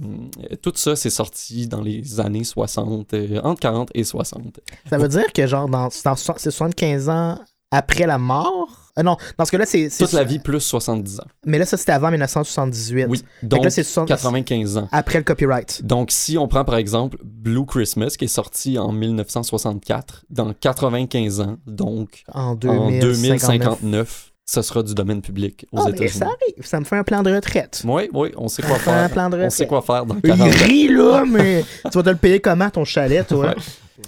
[0.63, 4.59] tout ça, c'est sorti dans les années 60, euh, entre 40 et 60.
[4.89, 7.37] Ça veut dire que, genre, dans, dans so- c'est 75 ans
[7.69, 8.84] après la mort?
[8.97, 9.89] Euh, non, dans ce cas-là, c'est.
[9.97, 11.23] Toute la vie plus 70 ans.
[11.45, 13.07] Mais là, ça, c'était avant 1978.
[13.09, 14.87] Oui, donc là, c'est 60 95 ans.
[14.91, 15.85] Après le copyright.
[15.85, 21.41] Donc, si on prend par exemple Blue Christmas, qui est sorti en 1964, dans 95
[21.41, 23.01] ans, donc En en 2059.
[23.01, 26.09] 2059, ce sera du domaine public aux Ah, États-Unis.
[26.09, 26.65] ça arrive.
[26.65, 27.81] Ça me fait un plan de retraite.
[27.85, 29.09] Oui, oui, on sait quoi Ça un faire.
[29.11, 30.51] plan de On sait quoi faire dans Il 40 ans.
[30.65, 33.47] rit, là, mais tu vas te le payer comment, ton chalet, toi?
[33.47, 33.55] Ouais.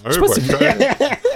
[0.06, 0.40] Je sais pas si-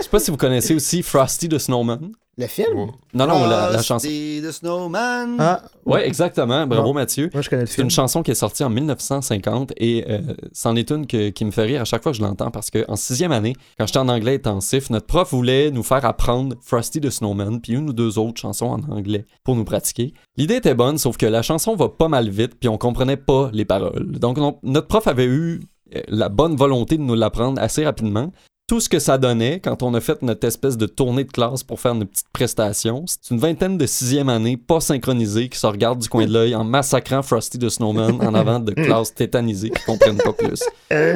[0.03, 2.13] sais pas si vous connaissez aussi Frosty the Snowman.
[2.39, 2.79] Le film?
[2.79, 2.87] Ouais.
[3.13, 4.09] Non, non, la, la chanson.
[4.09, 5.37] Frosty the Snowman.
[5.39, 6.67] Ah, Ouais, exactement.
[6.67, 6.95] Bravo, Non.
[6.95, 7.29] Mathieu.
[7.35, 7.87] moi je connais le C'est film.
[7.87, 10.21] une chanson qui est sortie en 1950 et euh,
[10.53, 12.71] c'en est une que- qui me fait rire à chaque fois que je l'entends parce
[12.71, 17.01] qu'en sixième année, quand j'étais en anglais intensif, notre prof voulait nous faire apprendre Frosty
[17.03, 20.15] the Snowman puis une ou deux autres chansons en anglais pour nous pratiquer.
[20.39, 23.51] L'idée était bonne, sauf que la chanson va pas mal vite puis on comprenait pas
[23.53, 24.13] les paroles.
[24.19, 25.61] Donc on- notre prof avait eu
[25.95, 28.33] euh, la bonne volonté de nous l'apprendre assez rapidement.
[28.73, 31.63] Tout ce que ça donnait quand on a fait notre espèce de tournée de classe
[31.63, 35.67] pour faire une petite prestation, c'est une vingtaine de sixième année pas synchronisés qui se
[35.67, 39.69] regardent du coin de l'œil en massacrant Frosty the Snowman en avant de classes tétanisées
[39.69, 40.63] qui comprennent pas plus.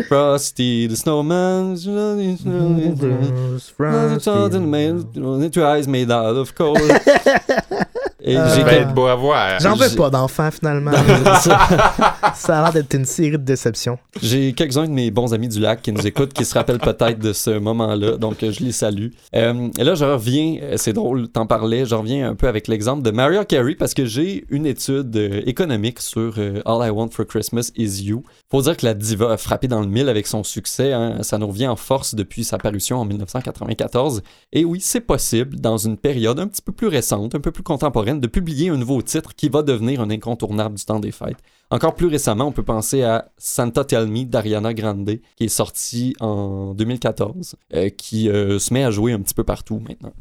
[0.06, 1.76] Frosty the Snowman,
[5.50, 6.76] two eyes made out of coal.
[8.26, 9.60] Et Euh, j'ai Ça va quel- être beau à voir.
[9.60, 10.90] J'en veux pas d'enfant finalement.
[12.34, 13.98] ça a l'air d'être une série de déceptions.
[14.20, 17.18] J'ai quelques-uns de mes bons amis du lac qui nous écoutent, qui se rappellent peut-être
[17.18, 19.08] de ce moment-là, donc euh, je les salue.
[19.34, 22.68] Euh, et là, je reviens, euh, c'est drôle, t'en parlais, je reviens un peu avec
[22.68, 26.90] l'exemple de Mariah Carey parce que j'ai une étude euh, économique sur euh, All I
[26.90, 28.22] Want for Christmas Is You.
[28.50, 31.18] Faut dire que la diva a frappé dans le mille avec son succès, hein.
[31.22, 34.22] ça nous revient en force depuis sa parution en 1994.
[34.52, 37.62] Et oui, c'est possible, dans une période un petit peu plus récente, un peu plus
[37.62, 41.36] contemporaine, de publier un nouveau titre qui va devenir un incontournable du temps des fêtes.
[41.70, 46.14] Encore plus récemment, on peut penser à Santa Tell Me d'Ariana Grande, qui est sorti
[46.20, 50.12] en 2014, euh, qui euh, se met à jouer un petit peu partout maintenant.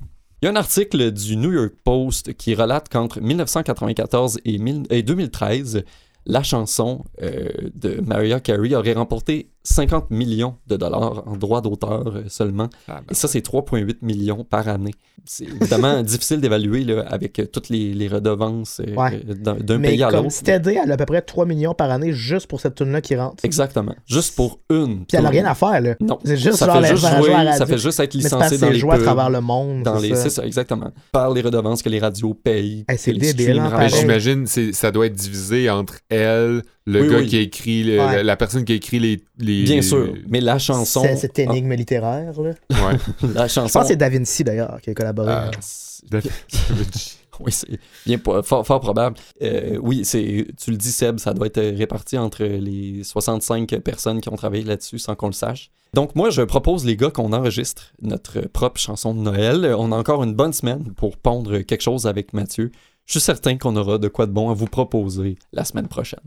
[0.41, 4.85] Il y a un article du New York Post qui relate qu'entre 1994 et, mille-
[4.89, 5.83] et 2013,
[6.25, 12.07] la chanson euh, de Mariah Carey aurait remporté 50 millions de dollars en droits d'auteur
[12.07, 12.69] euh, seulement.
[12.87, 13.03] Ah, ben.
[13.11, 14.93] Et ça, c'est 3,8 millions par année.
[15.25, 19.19] C'est évidemment difficile d'évaluer là, avec euh, toutes les, les redevances euh, Ouais.
[19.23, 20.35] d'un d'un Mais pays à comme l'autre.
[20.35, 23.01] Steady, elle a à peu près 3 millions par année juste pour cette tune là
[23.01, 23.43] qui rentre.
[23.43, 23.95] Exactement.
[24.05, 25.05] Juste pour une.
[25.05, 25.39] Puis elle a tune.
[25.39, 25.95] rien à faire, là.
[25.99, 26.19] Non.
[26.23, 28.69] C'est juste ça fait juste jouer, jouer à la ça fait juste être que dans
[28.69, 29.83] les joué à travers le monde.
[29.83, 30.21] dans c'est les, ça.
[30.23, 30.91] c'est ça, exactement.
[31.11, 32.85] Par les redevances que les radios payent.
[32.87, 37.01] Hey, c'est que les débile, hein, j'imagine c'est ça doit être divisé entre elle, le
[37.01, 37.27] Oui, gars oui.
[37.27, 38.15] qui a écrit, le- Ouais.
[38.17, 39.21] la, la personne qui a écrit les.
[39.39, 41.01] les- Bien sûr, mais la chanson.
[41.03, 42.51] C'est cette énigme littéraire, là.
[42.73, 42.93] Ah, ouais.
[43.23, 43.79] Ah, la Je chanson.
[43.79, 45.31] pense que c'est Da Vinci, d'ailleurs, qui a collaboré.
[45.31, 46.05] Ah, c'est-
[47.39, 47.67] oui, c'est
[48.05, 49.17] bien fort, fort probable.
[49.41, 53.67] Euh, oui, c'est tu le dis Seb, ça doit être euh, réparti entre les 65
[53.79, 55.71] personnes qui ont travaillé là-dessus sans qu'on le sache.
[55.93, 59.65] Donc moi, je propose les gars qu'on enregistre notre propre chanson de Noël.
[59.65, 62.71] Euh, On a encore une bonne semaine pour pondre quelque chose avec Mathieu.
[63.05, 66.19] Je suis certain qu'on aura de quoi de bon à vous proposer la semaine prochaine.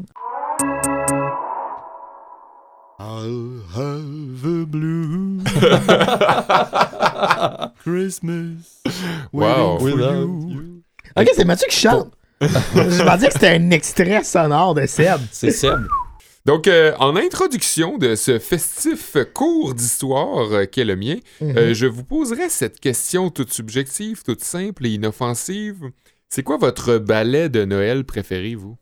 [3.00, 5.40] I'll have a blue
[7.82, 8.82] Christmas
[9.32, 9.78] Wow.
[9.78, 10.82] waiting for Without you.
[11.16, 12.10] Ok, c'est Mathieu qui chante.
[12.40, 15.20] Je pensais que c'était un extrait sonore de Seb.
[15.30, 15.78] C'est Seb.
[16.44, 21.56] Donc, euh, en introduction de ce festif cours d'histoire euh, qu'est le mien, Mhm.
[21.58, 25.90] euh, je vous poserai cette question toute subjective, toute simple et inoffensive.
[26.28, 28.76] C'est quoi votre ballet de Noël préféré, vous?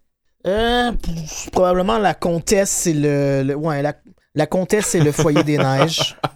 [0.47, 0.93] Euh,
[1.51, 3.95] probablement la comtesse, c'est le, le- Ouais, la,
[4.37, 6.17] la comtesse, c'est le foyer des neiges.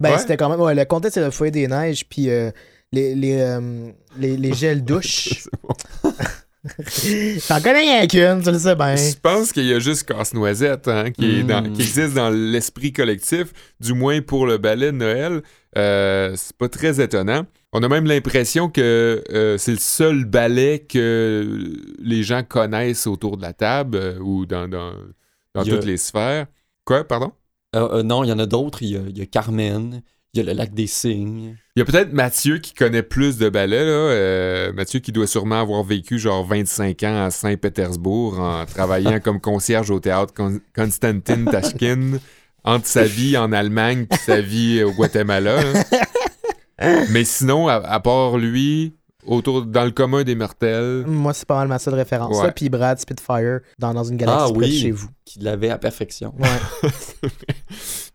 [0.00, 0.18] Ben, Ouais?
[0.18, 0.60] c'était quand même.
[0.60, 2.50] Ouais, la comtesse, c'est le foyer des neiges, puis euh,
[2.90, 5.46] les, les, euh, les, les gels douches.
[7.48, 8.96] T'en connais rien qu'une, tu le sais bien.
[8.96, 11.72] Je pense qu'il y a juste Casse-Noisette hein, qui, est dans- Mm.
[11.74, 13.48] qui existe dans l'esprit collectif,
[13.80, 15.42] du moins pour le ballet de Noël.
[15.76, 17.44] Euh, c'est pas très étonnant.
[17.72, 23.36] On a même l'impression que euh, c'est le seul ballet que les gens connaissent autour
[23.36, 24.92] de la table euh, ou dans, dans,
[25.54, 26.46] dans a- toutes les sphères.
[26.84, 27.32] Quoi, pardon?
[27.74, 28.82] Euh, euh, non, il y en a d'autres.
[28.82, 31.56] Il y a, il y a Carmen, il y a le lac des cygnes.
[31.76, 33.84] Il y a peut-être Mathieu qui connaît plus de ballets.
[33.84, 33.90] Là.
[33.90, 39.40] Euh, Mathieu qui doit sûrement avoir vécu genre 25 ans à Saint-Pétersbourg en travaillant comme
[39.40, 42.18] concierge au théâtre Con- Konstantin Tashkin
[42.64, 45.62] entre sa vie en Allemagne et sa vie au Guatemala.
[45.62, 45.82] là.
[47.10, 48.94] Mais sinon, à, à part lui,
[49.26, 52.36] autour dans le commun des mortels, Moi, c'est pas mal ma seule référence.
[52.36, 52.46] Ouais.
[52.46, 54.78] Ça, puis Brad Spitfire dans, dans une galaxie Ah près de oui.
[54.78, 55.08] chez vous.
[55.24, 56.34] qui l'avait à perfection.
[56.38, 57.28] Ouais.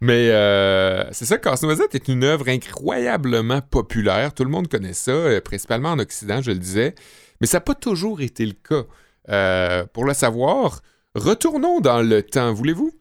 [0.02, 4.34] Mais euh, c'est ça, Casse-Noisette est une œuvre incroyablement populaire.
[4.34, 6.96] Tout le monde connaît ça, euh, principalement en Occident, je le disais.
[7.42, 8.84] Mais ça n'a pas toujours été le cas.
[9.30, 10.80] Euh, pour le savoir,
[11.16, 12.92] retournons dans le temps, voulez-vous?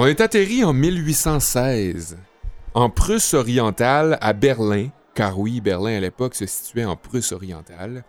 [0.00, 2.18] On est atterri en 1816,
[2.74, 8.04] en Prusse orientale, à Berlin, car oui, Berlin à l'époque se situait en Prusse orientale.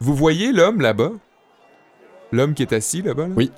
[0.00, 1.12] Vous voyez l'homme là-bas?
[2.32, 3.26] L'homme qui est assis là-bas?
[3.26, 3.34] là?
[3.36, 3.52] Oui.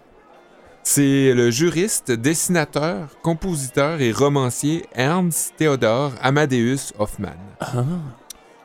[0.83, 7.39] C'est le juriste, dessinateur, compositeur et romancier Ernst Theodor Amadeus Hoffmann.
[7.61, 7.85] Ah.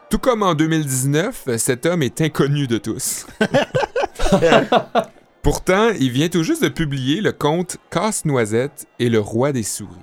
[0.10, 3.28] Tout comme en 2019, cet homme est inconnu de tous.
[5.44, 9.96] Pourtant, il vient tout juste de publier le conte Casse-Noisette et le roi des souris.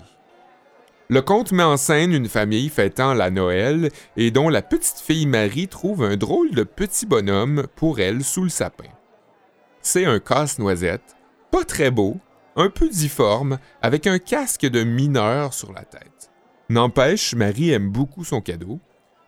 [1.09, 5.27] Le conte met en scène une famille fêtant la Noël et dont la petite fille
[5.27, 8.91] Marie trouve un drôle de petit bonhomme pour elle sous le sapin.
[9.81, 11.17] C'est un casse-noisette,
[11.53, 12.19] pas très beau,
[12.57, 16.33] un peu difforme, avec un casque de mineur sur la tête.
[16.69, 18.81] N'empêche, Marie aime beaucoup son cadeau,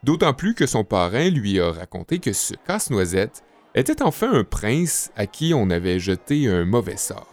[0.03, 5.11] d'autant plus que son parrain lui a raconté que ce casse-noisette était enfin un prince
[5.17, 7.27] à qui on avait jeté un mauvais sort.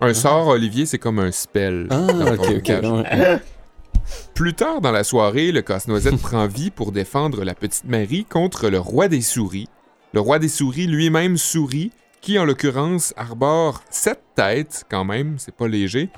[0.00, 1.86] Un sort, Olivier, c'est comme un spell.
[1.90, 2.72] Ah, ok, ok.
[4.34, 8.68] Plus tard dans la soirée, le casse-noisette prend vie pour défendre la petite Marie contre
[8.68, 9.68] le roi des souris.
[10.12, 15.54] Le roi des souris lui-même sourit, qui en l'occurrence arbore sept têtes, quand même, c'est
[15.54, 16.10] pas léger.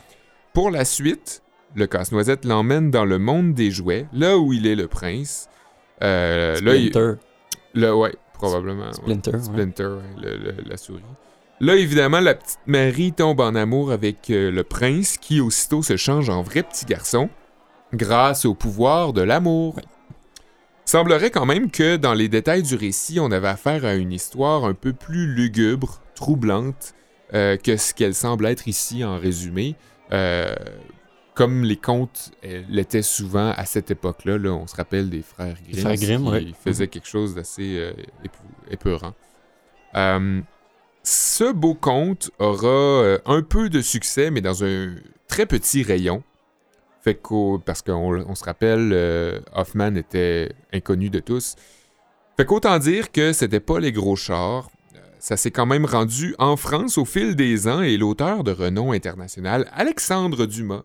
[0.52, 1.42] Pour la suite,
[1.74, 5.48] le casse-noisette l'emmène dans le monde des jouets, là où il est le prince.
[6.02, 6.92] Euh, là, il-
[7.74, 8.86] là, ouais, probablement.
[8.86, 8.92] ouais.
[8.92, 9.42] Splinter, ouais.
[9.42, 11.02] Splinter, ouais, le- le- la souris.
[11.60, 15.96] Là, évidemment, la petite Marie tombe en amour avec euh, le prince qui aussitôt se
[15.96, 17.30] change en vrai petit garçon
[17.94, 19.74] grâce au pouvoir de l'amour.
[19.78, 19.82] Oui.
[20.84, 24.64] Semblerait quand même que dans les détails du récit, on avait affaire à une histoire
[24.64, 26.94] un peu plus lugubre, troublante
[27.34, 29.74] euh, que ce qu'elle semble être ici en résumé.
[30.12, 30.54] Euh,
[31.36, 35.56] comme les contes euh, l'étaient souvent à cette époque-là, là, on se rappelle des frères
[35.68, 36.52] Grimm, frères Grimm, qui ouais.
[36.64, 37.92] faisaient quelque chose d'assez euh,
[38.70, 39.14] épeurant.
[39.94, 40.40] Euh,
[41.04, 44.94] ce beau conte aura euh, un peu de succès, mais dans un
[45.28, 46.22] très petit rayon.
[47.02, 51.54] Fait qu'au- parce qu'on on se rappelle, euh, Hoffman était inconnu de tous.
[52.36, 54.68] Fait qu'autant dire que c'était pas les gros chars.
[55.20, 58.92] Ça s'est quand même rendu en France au fil des ans et l'auteur de renom
[58.92, 60.82] international, Alexandre Dumas,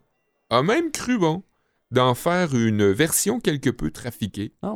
[0.51, 1.43] a même cru bon
[1.89, 4.53] d'en faire une version quelque peu trafiquée.
[4.61, 4.73] Ah,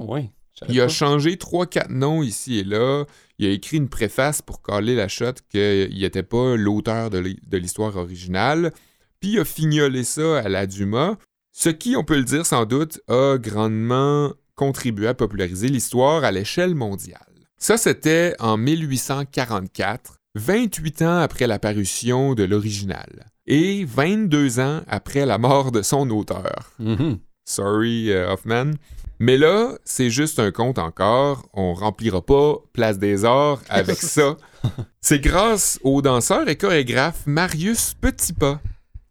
[0.57, 0.89] savais Il a pas.
[0.89, 3.05] changé 3-4 noms ici et là.
[3.37, 7.39] Il a écrit une préface pour caler la shot qu'il n'était pas l'auteur de l'hi-
[7.45, 8.71] de l'histoire originale.
[9.19, 11.15] Puis il a fignolé ça à la Dumas.
[11.51, 16.31] Ce qui, on peut le dire sans doute, a grandement contribué à populariser l'histoire à
[16.31, 17.19] l'échelle mondiale.
[17.57, 25.25] Ça, c'était en 1844, 28 ans après la parution de l'original, et 22 ans après
[25.25, 26.71] la mort de son auteur.
[26.79, 27.19] Mhm.
[27.45, 28.71] Sorry, euh, Hoffman.
[29.19, 31.47] Mais là, c'est juste un conte encore.
[31.53, 34.35] On remplira pas Place des Arts avec ça.
[34.99, 38.59] C'est grâce au danseur et chorégraphe Marius Petitpas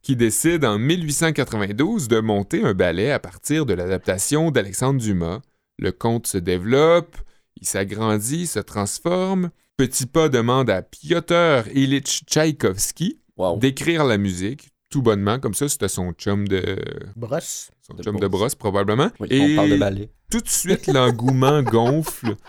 [0.03, 5.41] qui décide en 1892 de monter un ballet à partir de l'adaptation d'Alexandre Dumas.
[5.79, 7.17] Le conte se développe,
[7.59, 9.51] il s'agrandit, se transforme.
[9.79, 13.59] Petitpas demande à Piotr Ilyich Tchaïkovski Wow.
[13.59, 16.77] d'écrire la musique, tout bonnement, comme ça, c'était son chum de,
[17.17, 17.71] Brosse.
[17.85, 18.55] son De chum de brosse.
[18.55, 19.11] probablement.
[19.19, 20.11] Oui, Et on parle de ballet.
[20.31, 22.37] tout de suite, l'engouement gonfle.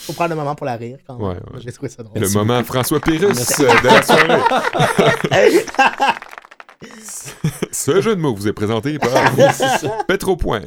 [0.00, 1.26] Faut prendre le moment pour la rire quand même.
[1.26, 1.60] Ouais, ouais.
[1.60, 2.20] J'ai trouvé ça drôle.
[2.20, 4.40] le moment François Pérus euh, de la soirée.
[7.72, 9.10] Ce jeu de mots vous est présenté par
[10.06, 10.62] Petro Point.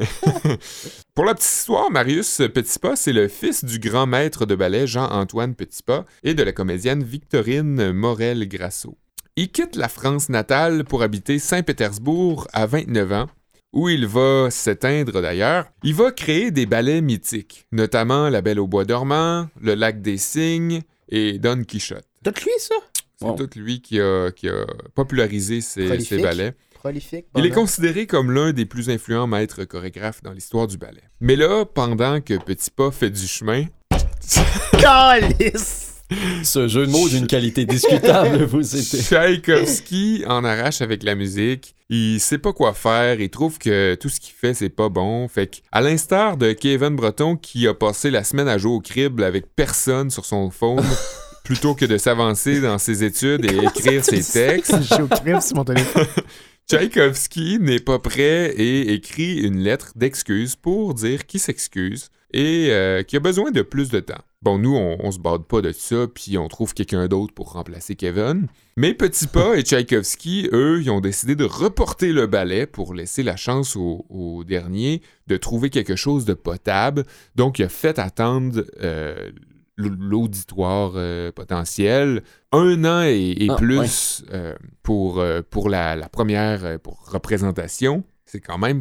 [1.16, 5.56] Pour la petite histoire, Marius Petitpas, c'est le fils du grand maître de ballet Jean-Antoine
[5.56, 8.98] Petitpas et de la comédienne Victorine Morel-Grasso.
[9.38, 13.28] Il quitte la France natale pour habiter Saint-Pétersbourg à 29 ans,
[13.72, 15.68] où il va s'éteindre d'ailleurs.
[15.84, 20.18] Il va créer des ballets mythiques, notamment La Belle au bois dormant, Le lac des
[20.18, 22.06] cygnes et Don Quichotte.
[22.26, 22.76] Tout lui, ça?
[23.18, 23.36] C'est Wow.
[23.38, 25.88] tout lui qui a, qui a popularisé ces
[26.22, 26.54] ballets.
[26.86, 27.26] Prolifique.
[27.36, 31.02] Il est considéré comme l'un des plus influents maîtres chorégraphes dans l'histoire du ballet.
[31.20, 33.64] Mais là, pendant que Petit Pas fait du chemin,
[34.80, 36.04] Calice!
[36.44, 39.00] Ce jeu de mots d'une qualité discutable, vous étiez.
[39.00, 41.74] Tchaïkovski en arrache avec la musique.
[41.90, 43.20] Il sait pas quoi faire.
[43.20, 45.28] Il trouve que tout ce qu'il fait, c'est pas bon.
[45.28, 48.80] Fait que, à l'instar de Kevin Breton qui a passé la semaine à jouer au
[48.80, 50.86] crible avec personne sur son phone,
[51.44, 55.56] plutôt que de s'avancer dans ses études et écrire ses textes, J'ai au crime sur
[55.56, 56.06] mon téléphone?
[56.68, 63.04] Tchaïkovski n'est pas prêt et écrit une lettre d'excuse pour dire qu'il s'excuse et euh,
[63.04, 64.22] qu'il a besoin de plus de temps.
[64.42, 67.54] Bon, nous, on, on se bade pas de ça, puis on trouve quelqu'un d'autre pour
[67.54, 68.48] remplacer Kevin.
[68.78, 73.22] Mais Petit Pas et Tchaïkovski, eux, ils ont décidé de reporter le ballet pour laisser
[73.22, 77.06] la chance au, dernier de trouver quelque chose de potable.
[77.36, 79.32] Donc, il a fait attendre euh,
[79.78, 86.10] l'auditoire euh, potentiel un an et, et Ah, plus euh, pour, euh, pour la, la
[86.10, 88.04] première pour représentation.
[88.26, 88.80] C'est quand même,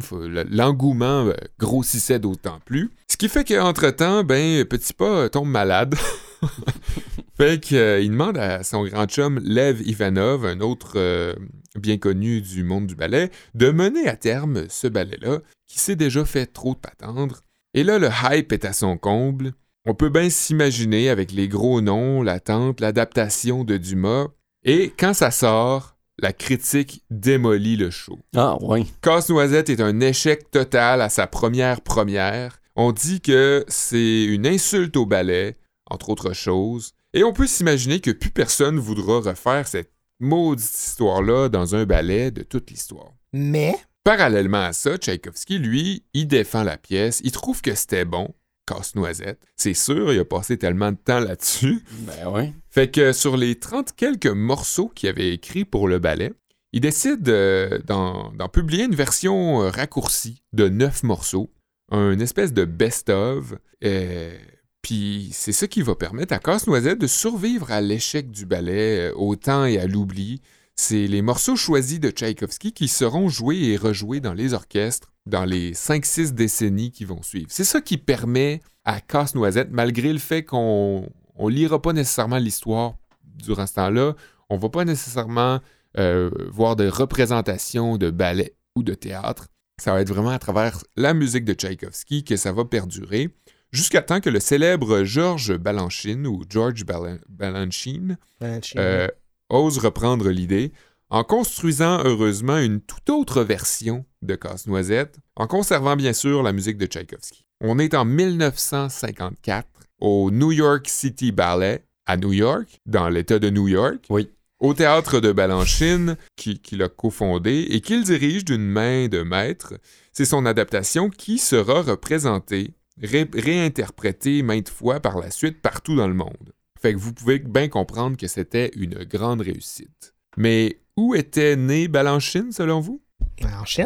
[0.49, 2.89] l'engouement grossissait d'autant plus.
[3.07, 5.93] Ce qui fait qu'entre-temps, ben, Petit Pas tombe malade.
[7.37, 11.35] fait qu'il demande à son grand chum Lev Ivanov, un autre
[11.75, 16.25] bien connu du monde du ballet, de mener à terme ce ballet-là, qui s'est déjà
[16.25, 17.41] fait trop de patendre.
[17.75, 19.53] Et là, le hype est à son comble.
[19.87, 24.27] On peut bien s'imaginer avec les gros noms, l'attente, l'adaptation de Dumas.
[24.63, 28.17] Et quand ça sort, la critique démolit le show.
[28.35, 28.85] Ah, ouais.
[29.03, 32.59] Casse-Noisette est un échec total à sa première première.
[32.75, 35.55] On dit que c'est une insulte au ballet,
[35.89, 36.93] entre autres choses.
[37.13, 42.31] Et on peut s'imaginer que plus personne voudra refaire cette maudite histoire-là dans un ballet
[42.31, 43.11] de toute l'histoire.
[43.33, 48.35] Mais, Parallèlement à ça, Tchaïkovski, lui, il défend la pièce, il trouve que c'était bon,
[48.65, 49.39] Casse-Noisette.
[49.55, 51.83] C'est sûr, il a passé tellement de temps là-dessus.
[51.91, 52.53] Ben ouais.
[52.69, 56.33] Fait que sur les 30 quelques morceaux qu'il avait écrits pour le ballet,
[56.73, 61.51] il décide euh, d'en d'en publier une version euh, raccourcie de 9 morceaux,
[61.91, 63.53] un espèce de best-of.
[63.83, 64.37] euh,
[64.81, 69.35] Puis c'est ça qui va permettre à Casse-Noisette de survivre à l'échec du ballet, au
[69.35, 70.41] temps et à l'oubli.
[70.75, 75.45] C'est les morceaux choisis de Tchaïkovski qui seront joués et rejoués dans les orchestres dans
[75.45, 77.47] les 5-6 décennies qui vont suivre.
[77.49, 82.93] C'est ça qui permet à Casse-Noisette, malgré le fait qu'on on lira pas nécessairement l'histoire
[83.23, 84.13] durant ce temps-là,
[84.49, 85.59] on va pas nécessairement
[85.97, 89.47] euh, voir de représentations de ballet ou de théâtre.
[89.81, 93.29] Ça va être vraiment à travers la musique de Tchaïkovski que ça va perdurer,
[93.71, 98.17] jusqu'à temps que le célèbre Georges Balanchine ou George Balan- Balanchine
[98.61, 99.07] chez- euh,
[99.49, 100.71] ose reprendre l'idée
[101.09, 106.77] en construisant heureusement une toute autre version de Casse-Noisette, en conservant bien sûr la musique
[106.79, 107.45] de Tchaïkovski.
[107.61, 109.67] On est en 1954
[110.01, 114.29] au New York City Ballet à New York, dans l'État de New York, Oui.
[114.59, 119.75] au théâtre de Balanchine, qui- qu'il a cofondé et qu'il dirige d'une main de maître.
[120.11, 126.07] C'est son adaptation qui sera représentée, ré- réinterprétée maintes fois par la suite partout dans
[126.07, 126.51] le monde.
[126.85, 130.13] Fait que vous pouvez bien comprendre que c'était une grande réussite.
[130.37, 133.01] Mais où était né Balanchine, selon vous?
[133.43, 133.85] En Chine?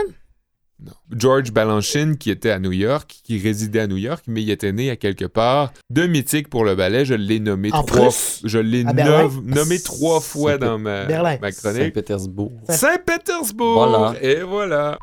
[0.83, 0.91] Non.
[1.15, 4.73] George Balanchine, qui était à New York, qui résidait à New York, mais il était
[4.73, 7.05] né à quelque part de mythique pour le ballet.
[7.05, 8.41] Je l'ai nommé En trois Prusse?
[8.43, 11.37] Je l'ai nommé trois fois Saint- dans ma, Berlin.
[11.41, 11.81] ma chronique.
[11.83, 12.51] Saint-Pétersbourg.
[12.67, 13.75] Saint-Pétersbourg!
[13.75, 14.15] Voilà.
[14.21, 14.99] Et voilà.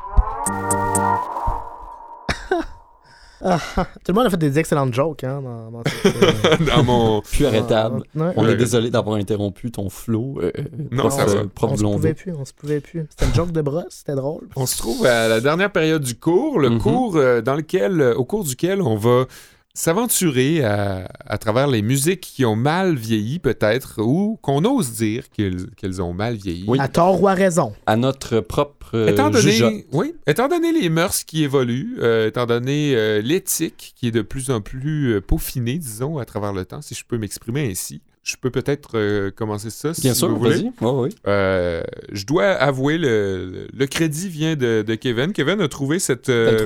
[4.03, 7.21] Tout le monde a fait des excellentes jokes, hein, dans, dans cette, euh, dans mon...
[7.21, 8.03] Plus arrêtable.
[8.15, 8.33] Ouais.
[8.35, 8.51] On Ouais.
[8.53, 10.39] est désolé d'avoir interrompu ton flow.
[10.41, 10.51] euh,
[10.91, 11.31] Non, prof, ça va.
[11.33, 13.05] euh, on se pouvait plus, on se pouvait plus.
[13.09, 14.47] C'était une joke de brosse, c'était drôle.
[14.55, 16.79] On se trouve à la dernière période du cours, le Mhm.
[16.79, 19.25] cours euh, dans lequel, euh, au cours duquel on va
[19.77, 25.25] s'aventurer à, à travers les musiques qui ont mal vieilli peut-être ou qu'on ose dire
[25.29, 26.65] qu'elles ont mal vieilli.
[26.67, 26.79] Oui.
[26.81, 27.73] À tort ou à raison.
[27.85, 29.73] À notre propre euh, Étant donné, jugeote.
[29.91, 34.23] oui, étant donné les mœurs qui évoluent, euh, étant donné euh, l'éthique qui est de
[34.23, 38.01] plus en plus euh, peaufinée, disons, à travers le temps, si je peux m'exprimer ainsi,
[38.27, 40.69] je peux peut-être euh, commencer ça Bien si sûr, vous voulez.
[40.81, 41.09] ouais.
[41.27, 45.31] Euh, je dois avouer, le, le crédit vient de, de Kevin.
[45.31, 46.57] Kevin a trouvé cette, euh,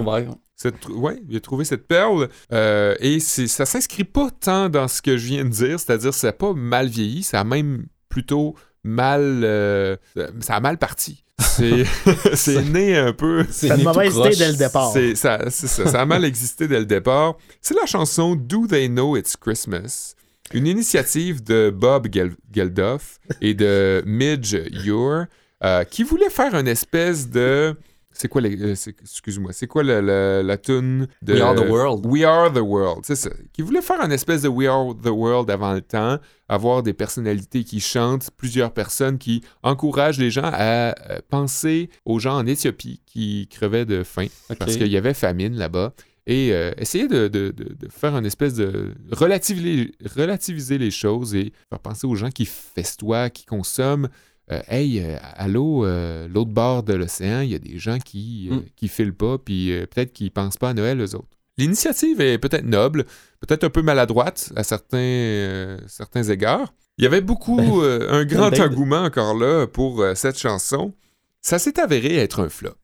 [0.56, 4.88] cette, ouais, il a trouvé cette perle euh, et c'est, ça s'inscrit pas tant dans
[4.88, 7.86] ce que je viens de dire, c'est-à-dire ça n'a pas mal vieilli, ça a même
[8.10, 9.96] plutôt mal, euh,
[10.40, 11.24] ça a mal parti.
[11.40, 11.86] C'est,
[12.34, 13.46] c'est né un peu.
[13.50, 14.92] C'est une mauvaise idée dès le départ.
[14.94, 17.36] C'est, ça, c'est ça, ça a mal existé dès le départ.
[17.62, 20.14] C'est la chanson Do They Know It's Christmas,
[20.54, 25.26] une initiative de Bob Gel- Geldof et de Midge Ure
[25.64, 27.76] euh, qui voulait faire une espèce de.
[28.14, 28.62] C'est quoi les.
[28.62, 31.34] euh, excuse-moi, c'est quoi la, la, la tune de.
[31.34, 32.06] We Are the World.
[32.06, 33.30] We Are the World, c'est ça.
[33.54, 36.18] Qui voulait faire une espèce de We Are the World avant le temps,
[36.50, 42.20] avoir des personnalités qui chantent, plusieurs personnes qui encouragent les gens à euh, penser aux
[42.20, 44.28] gens en Éthiopie qui crevaient de faim
[44.60, 45.94] parce qu'il y avait famine là-bas.
[46.28, 51.34] Et euh, essayer de, de- de- de faire une espèce de relativiser, relativiser les choses
[51.36, 54.08] et faire penser aux gens qui festoient, qui consomment.
[54.52, 58.50] Euh, hey, euh, allô, euh, l'autre bord de l'océan, il y a des gens qui
[58.52, 58.64] euh, Mm.
[58.76, 61.28] qui filent pas, puis peut-être qu'ils pensent pas à Noël, eux autres.
[61.58, 63.06] L'initiative est peut-être noble,
[63.40, 66.74] peut-être un peu maladroite à certains, certains égards.
[66.98, 70.94] Il y avait beaucoup, euh, un grand ben- engouement encore là pour cette chanson.
[71.42, 72.76] Ça s'est avéré être un flop.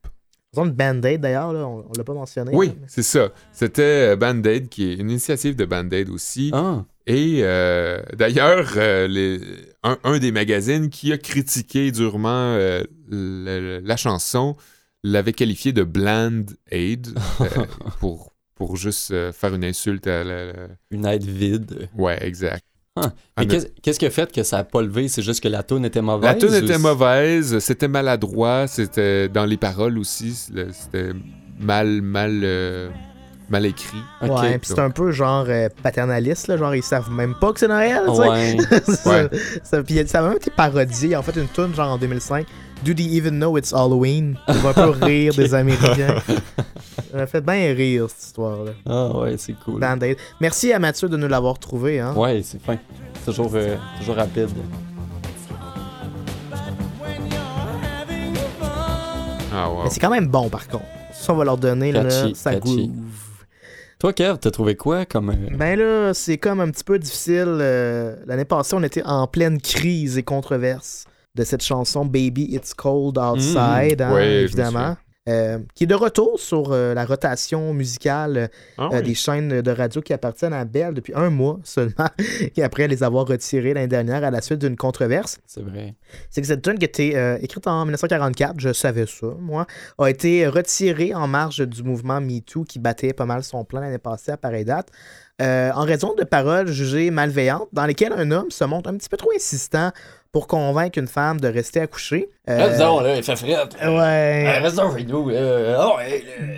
[0.56, 2.50] Une Band-Aid d'ailleurs, là, on, on l'a pas mentionné.
[2.54, 3.28] Oui, mais- c'est ça.
[3.52, 6.50] C'était euh, Band-Aid, qui est une initiative de Band-Aid aussi.
[6.54, 9.38] Ah, Et euh, d'ailleurs, euh,
[9.82, 14.56] un, un des magazines qui a critiqué durement euh, le- la chanson
[15.04, 17.08] l'avait qualifié de Bland Aid
[17.40, 17.46] euh,
[18.00, 20.46] pour, pour juste euh, faire une insulte à la.
[20.46, 21.88] la- une aide vide.
[21.96, 22.64] Ouais, exact.
[23.04, 23.12] Ah.
[23.36, 25.08] Ah, Et mais- qu'est-ce qu'est-ce qui a fait que ça a pas levé?
[25.08, 26.24] C'est juste que la tune était mauvaise?
[26.24, 31.12] La tune était mauvaise, c'était maladroit, c'était dans les paroles aussi, c'était
[31.60, 32.88] mal, mal, euh,
[33.48, 33.98] mal écrit.
[34.22, 37.60] Ouais, puis c'est un peu genre euh, paternaliste, là, genre ils savent même pas que
[37.60, 38.28] c'est Noël, tu sais.
[38.28, 38.56] Ouais.
[38.94, 39.28] ça, Ouais.
[39.62, 42.46] ça- puis ça a même été parodié, en fait, une tune genre en 2005
[42.84, 44.38] Do they even know it's Halloween?
[44.46, 46.22] Pour un peu rire des Américains.
[47.10, 48.72] Ça m'a fait bien rire, cette histoire-là.
[48.86, 49.80] Ah ouais, c'est cool.
[49.80, 50.16] Band-Aid.
[50.40, 52.00] Merci à Mathieu de nous l'avoir trouvé.
[52.00, 52.14] Hein?
[52.14, 52.76] Ouais, c'est fin.
[53.24, 54.48] Toujours, euh, toujours rapide.
[59.52, 59.84] Ah, wow.
[59.84, 60.84] Mais c'est quand même bon, par contre.
[61.12, 62.88] Ça, on va leur donner, là, Catchy, ça catchy.
[62.88, 63.44] groove.
[63.98, 65.30] Toi, Kev, t'as trouvé quoi comme.
[65.30, 67.44] euh, Ben là, c'est comme un petit peu difficile.
[67.60, 71.06] euh, L'année passée, on était en pleine crise et controverse
[71.38, 74.96] de cette chanson Baby It's Cold Outside, hein, Ouais, je me évidemment.
[75.28, 79.02] euh, qui est de retour sur euh, la rotation musicale Ah, euh, oui.
[79.02, 82.08] des chaînes de radio qui appartiennent à Bell depuis un mois seulement,
[82.56, 85.38] et après les avoir retirées l'année dernière à la suite d'une controverse.
[85.46, 85.94] C'est vrai.
[86.30, 89.66] C'est que cette tune qui a été euh, écrite en 1944, je savais ça, moi,
[89.98, 93.98] a été retirée en marge du mouvement MeToo qui battait pas mal son plan l'année
[93.98, 94.88] passée à pareille date,
[95.40, 99.08] euh, en raison de paroles jugées malveillantes dans lesquelles un homme se montre un petit
[99.08, 99.92] peu trop insistant
[100.30, 102.28] pour convaincre une femme de rester accouchée.
[102.50, 103.76] Euh, là, il fait frette.
[103.82, 104.58] ouais.
[104.58, 105.30] Reste avec nous.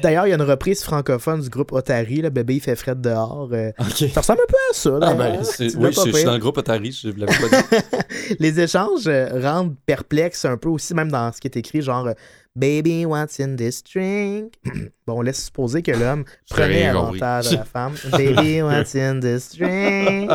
[0.02, 2.94] D'ailleurs, il y a une reprise francophone du groupe Otari, le bébé il fait fret
[2.96, 3.48] dehors.
[3.52, 4.08] euh, Ok.
[4.12, 4.90] ça ressemble un peu à ça.
[4.96, 5.16] Ah d'ailleurs.
[5.16, 8.36] ben, oui, je, je suis dans le groupe Atari, je l'avais pas dit.
[8.40, 12.08] Les échanges euh, rendent perplexe un peu aussi, même dans ce qui est écrit, genre
[12.08, 12.14] euh,
[12.56, 14.54] Baby, what's in this drink?
[15.06, 17.92] bon, on laisse supposer que l'homme prenait avantage de la femme.
[18.12, 20.30] Baby, what's in this drink?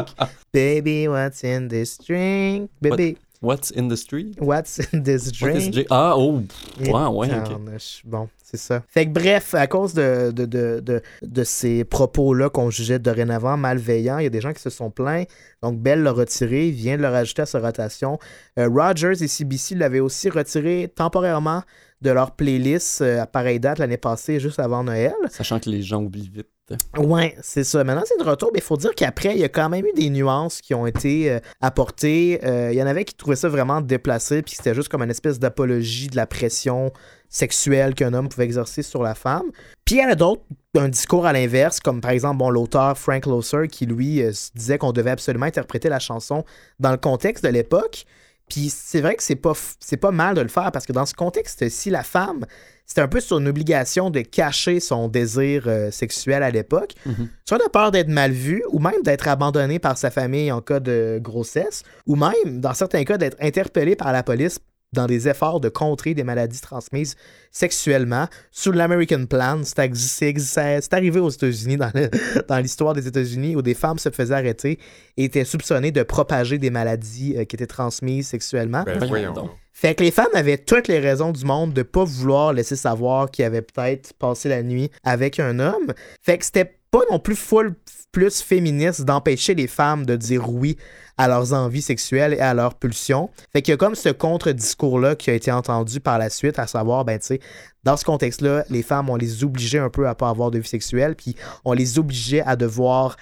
[0.54, 2.70] Baby, what's in this drink?
[2.82, 4.36] Baby, What's in the street?
[4.40, 5.88] what's in this is drink?
[5.90, 6.42] Ah, oh,
[6.80, 7.60] Et ouais, ouais, ok.
[8.06, 8.84] Bon, c'est ça.
[8.88, 13.58] Fait que bref, à cause de, de, de, de, de ces propos-là qu'on jugeait dorénavant
[13.58, 15.24] malveillants, il y a des gens qui se sont plaints.
[15.62, 18.20] Donc Bell l'a retiré, il vient de le rajouter à sa rotation.
[18.60, 21.64] Euh, Rogers et CBC l'avaient aussi retiré temporairement
[22.02, 25.14] de leur playlist euh, à pareille date l'année passée, juste avant Noël.
[25.30, 26.48] Sachant que les gens oublient vite.
[26.98, 27.84] Ouais, c'est ça.
[27.84, 29.94] Maintenant, c'est de retour, mais il faut dire qu'après, il y a quand même eu
[29.94, 32.40] des nuances qui ont été euh, apportées.
[32.44, 35.12] Euh, Il y en avait qui trouvaient ça vraiment déplacé, puis c'était juste comme une
[35.12, 36.92] espèce d'apologie de la pression
[37.30, 39.52] sexuelle qu'un homme pouvait exercer sur la femme.
[39.84, 40.42] Puis il y en a d'autres,
[40.76, 44.80] un discours à l'inverse, comme par exemple bon, l'auteur Frank Loesser, qui lui euh, disait
[44.80, 46.46] qu'on devait absolument interpréter la chanson
[46.80, 48.06] dans le contexte de l'époque.
[48.50, 51.06] Puis c'est vrai que c'est pas, c'est pas mal de le faire parce que dans
[51.06, 52.46] ce contexte-ci, la femme,
[52.86, 57.28] c'était un peu son obligation de cacher son désir euh, sexuel à l'époque, Mhm.
[57.46, 60.80] soit de peur d'être mal vue ou même d'être abandonnée par sa famille en cas
[60.80, 64.60] de grossesse, ou même, dans certains cas, d'être interpellée par la police
[64.96, 67.16] dans des efforts de contrer des maladies transmises
[67.52, 68.28] sexuellement.
[68.52, 71.78] Sous l'American Plan, c'est arrivé aux États-Unis,
[72.48, 74.80] dans l'histoire des États-Unis, où des femmes se faisaient arrêter
[75.18, 78.84] et étaient soupçonnées de propager des maladies euh, qui étaient transmises sexuellement.
[78.84, 79.52] Ben, Voyons voyons donc.
[79.78, 83.30] Fait que les femmes avaient toutes les raisons du monde de pas vouloir laisser savoir
[83.30, 85.94] qu'ils avaient peut-être passé la nuit avec un homme.
[86.22, 87.76] Fait que c'était pas non plus full
[88.14, 90.78] plus féministe d'empêcher les femmes de dire oui
[91.18, 93.30] à leurs envies sexuelles et à leurs pulsions.
[93.52, 96.68] Fait qu'il y a comme ce contre-discours-là qui a été entendu par la suite, à
[96.68, 97.40] savoir, ben tu sais,
[97.84, 100.68] dans ce contexte-là, les femmes, on les obligeait un peu à pas avoir de vie
[100.70, 101.36] sexuelle, puis
[101.66, 103.18] on les obligeait à devoir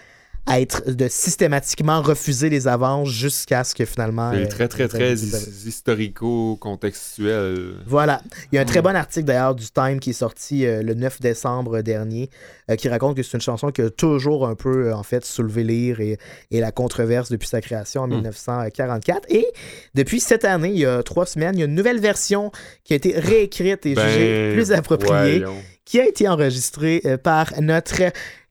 [0.51, 5.13] être de systématiquement refuser les avances jusqu'à ce que finalement C'est euh, très, très, très
[5.13, 7.75] historico-contextuel.
[7.87, 8.21] voilà.
[8.51, 10.93] Il y a un très bon article d'ailleurs du Time qui est sorti euh, le
[10.93, 12.29] 9 décembre dernier
[12.69, 15.63] euh, qui raconte que c'est une chanson qui a toujours un peu en fait soulevé
[15.63, 16.17] l'ire et,
[16.51, 19.25] et la controverse depuis sa création en 1944.
[19.29, 19.45] Et
[19.93, 22.51] depuis cette année, il y a trois semaines, il y a une nouvelle version
[22.83, 25.55] qui a été réécrite et jugée Ben, plus appropriée, voyons.
[25.85, 28.01] qui a été enregistrée par notre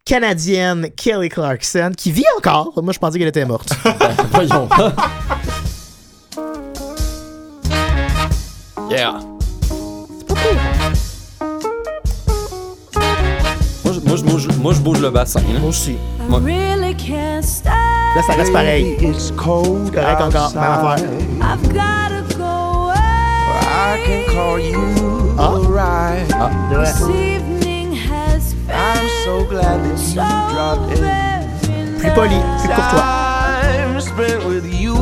[0.05, 2.73] Canadienne Kelly Clarkson, qui vit encore.
[2.83, 3.73] Moi, je pensais qu'elle était morte.
[3.85, 3.95] Ben,
[4.33, 4.69] voyons.
[8.91, 9.15] yeah.
[13.85, 15.41] Moi, je, moi, je bouge, moi, je bouge le bassin.
[15.53, 15.61] là.
[15.61, 15.93] Moi aussi.
[15.93, 17.69] I really can't stay.
[17.71, 18.97] Là, ça reste pareil.
[19.01, 20.53] It's cold C'est correct encore.
[20.55, 21.09] Même affaire.
[21.41, 22.99] I've gotta go away.
[23.63, 25.59] I can call you Ah.
[25.69, 26.27] right.
[26.87, 27.41] C'est
[29.25, 31.99] so glad that you so dropped in.
[32.01, 33.03] Plus poli, plus courtois.
[33.63, 34.95] Time spent with you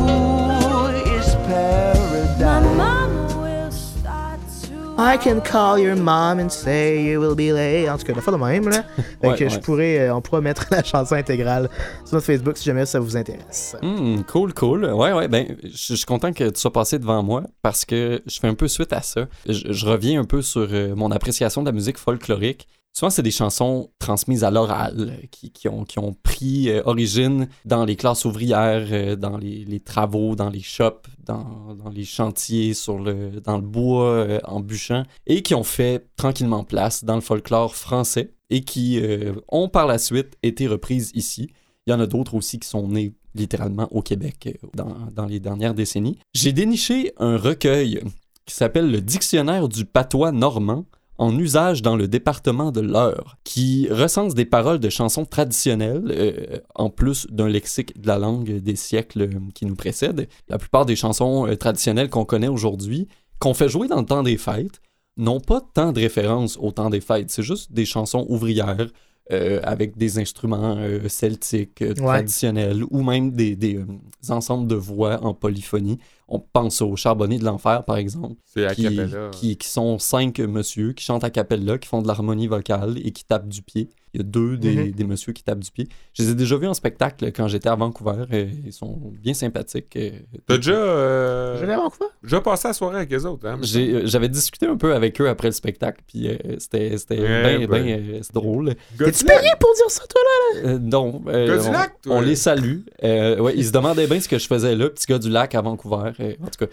[1.17, 2.77] is My paradise.
[2.77, 7.89] mama will start to I can call your mom and say you will be late.
[7.89, 8.83] En tout cas, la fois de même, là.
[9.21, 9.61] Fait Ouais, que je ouais.
[9.61, 11.69] pourrais, euh, on pourra mettre la chanson intégrale
[12.05, 13.75] sur notre Facebook si jamais ça vous intéresse.
[13.81, 14.85] Hmm, cool, cool.
[14.85, 18.39] Ouais, ouais, ben, je suis content que tu sois passé devant moi parce que je
[18.39, 19.21] fais un peu suite à ça.
[19.49, 22.67] Je, je reviens un peu sur euh, mon appréciation de la musique folklorique.
[22.93, 27.95] Souvent, c'est des chansons transmises à l'oral euh, qui, ont, pris euh, origine dans les
[27.95, 33.55] classes ouvrières, euh, dans les, travaux, dans les shops, dans, les chantiers, sur le, dans
[33.55, 38.61] le bois, en bûchant, et qui ont fait tranquillement place dans le folklore français et
[38.61, 39.01] qui
[39.47, 41.49] ont par la suite été reprises ici.
[41.87, 45.73] Il y en a d'autres aussi qui sont nés littéralement au Québec dans les dernières
[45.73, 46.19] décennies.
[46.33, 48.01] J'ai déniché un recueil
[48.45, 50.85] qui s'appelle le Dictionnaire du patois normand
[51.21, 56.57] en usage dans le département de l'Eure, qui recense des paroles de chansons traditionnelles, euh,
[56.73, 60.27] en plus d'un lexique de la langue des siècles euh, qui nous précèdent.
[60.49, 63.07] La plupart des chansons euh, traditionnelles qu'on connaît aujourd'hui,
[63.37, 64.81] qu'on fait jouer dans le temps des fêtes,
[65.15, 67.29] n'ont pas tant de références au temps des fêtes.
[67.29, 68.87] C'est juste des chansons ouvrières
[69.31, 73.85] euh, avec des instruments euh, celtiques euh, traditionnels ou même des, des, euh,
[74.29, 75.99] ensembles de voix en polyphonie.
[76.27, 78.35] On pense au Charbonnier de l'Enfer, par exemple,
[78.73, 78.83] qui,
[79.31, 83.11] qui, qui sont cinq monsieur qui chantent a cappella, qui font de l'harmonie vocale et
[83.11, 83.89] qui tapent du pied.
[84.13, 84.91] Il y a deux des, Mhm.
[84.91, 85.87] des messieurs qui tapent du pied.
[86.13, 88.25] Je les ai déjà vus en spectacle quand j'étais à Vancouver.
[88.31, 89.95] et ils sont bien sympathiques.
[89.95, 90.11] euh,
[90.47, 92.09] T'as déjà, euh, Je vais à Vancouver?
[92.23, 93.57] déjà passé la soirée avec les autres, hein?
[93.61, 97.19] j'ai- euh, J'avais discuté un peu avec eux après le spectacle, puis euh, c'était c'était
[97.21, 97.83] Ouais, bien ben.
[97.83, 98.75] bien, euh, c'est drôle.
[98.97, 100.69] T'es-tu payé pour dire ça, toi, là?
[100.71, 102.15] Euh, non, euh, Gars du on, lac, toi?
[102.17, 102.79] on les salue.
[103.03, 105.55] Euh, ouais, ils se demandaient bien ce que je faisais là, petit gars du lac
[105.55, 106.11] à Vancouver.
[106.19, 106.71] euh, en tout cas,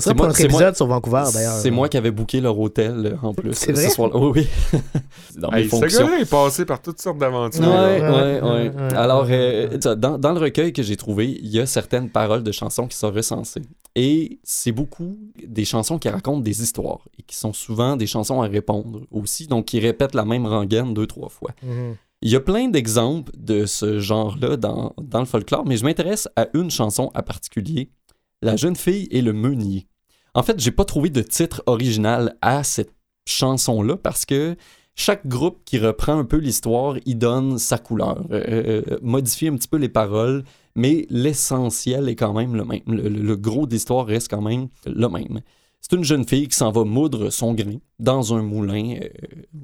[0.00, 1.52] Ça pour notre moi- sur Vancouver, d'ailleurs.
[1.54, 3.52] c'est moi qui avais booké leur hôtel euh, en plus.
[3.54, 3.88] C'est euh, vrai?
[3.88, 4.00] Ce.
[4.00, 4.48] Oui, oui.
[5.30, 6.06] C'est dans mes Hey, ce fonctions.
[6.06, 7.62] gars-là est passé par toutes sortes d'aventures.
[7.62, 8.94] Ouais, ouais, Ouais.
[8.94, 12.52] Alors, euh, dans, dans le recueil que j'ai trouvé, il y a certaines paroles de
[12.52, 13.62] chansons qui sont recensées.
[13.96, 18.40] Et c'est beaucoup des chansons qui racontent des histoires et qui sont souvent des chansons
[18.40, 21.50] à répondre aussi, donc qui répètent la même rengaine deux, trois fois.
[21.62, 21.96] Mhm.
[22.22, 26.28] Il y a plein d'exemples de ce genre-là dans, dans le folklore, mais je m'intéresse
[26.36, 27.90] à une chanson en particulier,
[28.42, 29.86] La jeune fille et le meunier.
[30.34, 32.94] En fait, j'ai pas trouvé de titre original à cette
[33.26, 34.56] chanson-là parce que
[34.94, 39.56] chaque groupe qui reprend un peu l'histoire y donne sa couleur, euh, euh, modifie un
[39.56, 42.82] petit peu les paroles, mais l'essentiel est quand même le même.
[42.86, 45.40] Le, gros de l'histoire reste quand même le même.
[45.80, 49.08] C'est une jeune fille qui s'en va moudre son grain dans un moulin euh,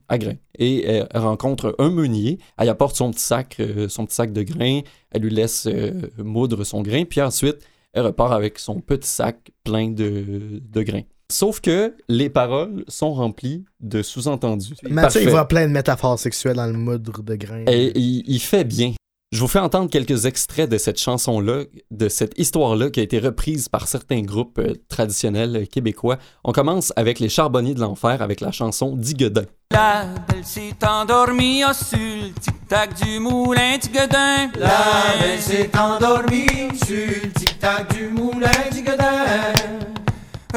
[0.09, 0.39] à grains.
[0.59, 2.39] Et euh, elle rencontre un meunier.
[2.57, 4.81] Elle apporte son petit sac, euh, son petit sac de grains.
[5.11, 7.05] Elle lui laisse euh, moudre son grain.
[7.05, 7.59] Puis ensuite,
[7.93, 11.05] elle repart avec son petit sac plein de, de grains.
[11.31, 14.75] Sauf que les paroles sont remplies de sous-entendus.
[14.89, 17.65] Mathieu, il voit plein de métaphores sexuelles dans le moudre de grain.
[17.67, 18.93] Et il, il fait bien.
[19.33, 23.19] Je vous fais entendre quelques extraits de cette chanson-là, de cette histoire-là qui a été
[23.19, 26.17] reprise par certains groupes euh, traditionnels québécois.
[26.45, 29.43] On commence avec les Charbonniers de l'Enfer avec la chanson Diguedin.
[29.73, 34.49] La belle s'est endormie au sur le tic-tac du moulin du Godin.
[34.61, 39.86] La belle s'est endormie sur le tic-tac du moulin du Godin.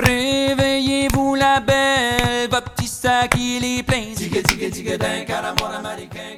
[0.01, 4.13] Réveillez-vous la belle, votre petit sac il est plein.
[4.15, 6.37] Digue, digue, digue-din, caramon américain,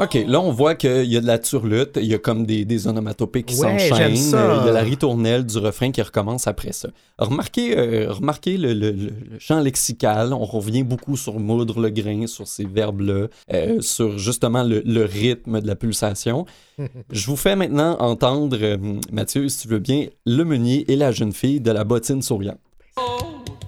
[0.00, 2.64] OK, là, on voit qu'il y a de la turlute, il y a comme des,
[2.64, 6.46] des onomatopées qui Ouais, s'enchaînent, euh, il y a la ritournelle du refrain qui recommence
[6.46, 6.88] après ça.
[7.18, 11.90] Remarquez, euh, remarquez le, le- le- le champ lexical, on revient beaucoup sur moudre le
[11.90, 16.46] grain, sur ces verbes-là, euh, sur justement le, le rythme de la pulsation.
[17.12, 18.78] Je vous fais maintenant entendre, euh,
[19.12, 22.58] Mathieu, si tu veux bien, le meunier et la jeune fille de la bottine souriante.
[22.96, 23.18] Oh,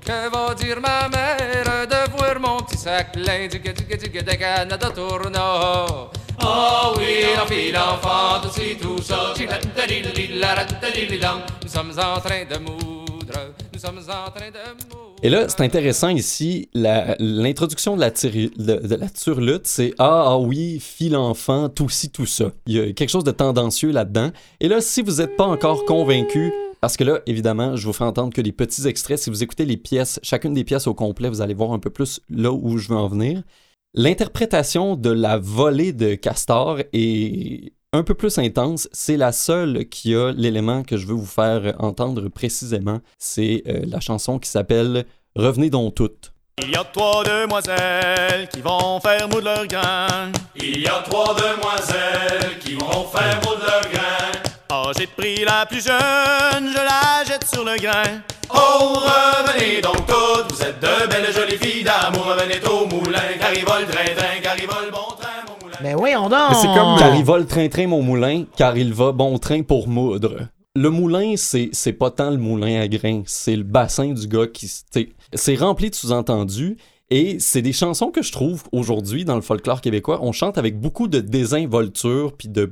[0.05, 4.67] que va dire ma mère de voir mon petit sac plein du Canada?
[15.23, 18.51] Et là, c'est intéressant ici, l'introduction de la, tiri-
[19.65, 22.51] c'est ah, ah oui, fille l'enfant, tout ci, tout ça.
[22.67, 24.31] Il y a quelque chose de tendancieux là-dedans.
[24.61, 28.05] Et là, si vous n'êtes pas encore convaincu, parce que là, évidemment, je vous fais
[28.05, 31.29] entendre que les petits extraits, si vous écoutez les pièces, chacune des pièces au complet,
[31.29, 33.43] vous allez voir un peu plus là où je veux en venir.
[33.95, 38.89] L'interprétation de la volée de Castor est un peu plus intense.
[38.93, 43.01] C'est la seule qui a l'élément que je veux vous faire entendre précisément.
[43.19, 45.05] C'est euh, la chanson qui s'appelle
[45.37, 46.33] Revenez donc toutes.
[46.63, 50.33] Il y a trois demoiselles qui vont faire moudre leur grain.
[50.57, 54.52] Il y a trois demoiselles qui vont faire moudre leur grain.
[54.75, 58.23] Ah, j'ai pris la plus jeune, je la jette sur le grain.
[58.55, 62.25] Oh, revenez donc toutes, vous êtes de belles jolies filles d'amour.
[62.25, 65.77] Revenez au moulin, car il vole train-train, car il vole bon train, mon moulin.
[65.83, 66.49] Mais voyons donc!
[66.49, 69.63] Mais c'est comme- Car il va le train-train, mon moulin, car il va bon train
[69.63, 70.49] pour moudre.
[70.75, 74.47] Le moulin, c'est c'est pas tant le moulin à grains, c'est le bassin du gars
[74.47, 74.73] qui.
[75.35, 76.79] C'est rempli de sous-entendus.
[77.11, 80.21] Et c'est des chansons que je trouve aujourd'hui dans le folklore québécois.
[80.23, 82.65] On chante avec beaucoup de désinvolture puis de,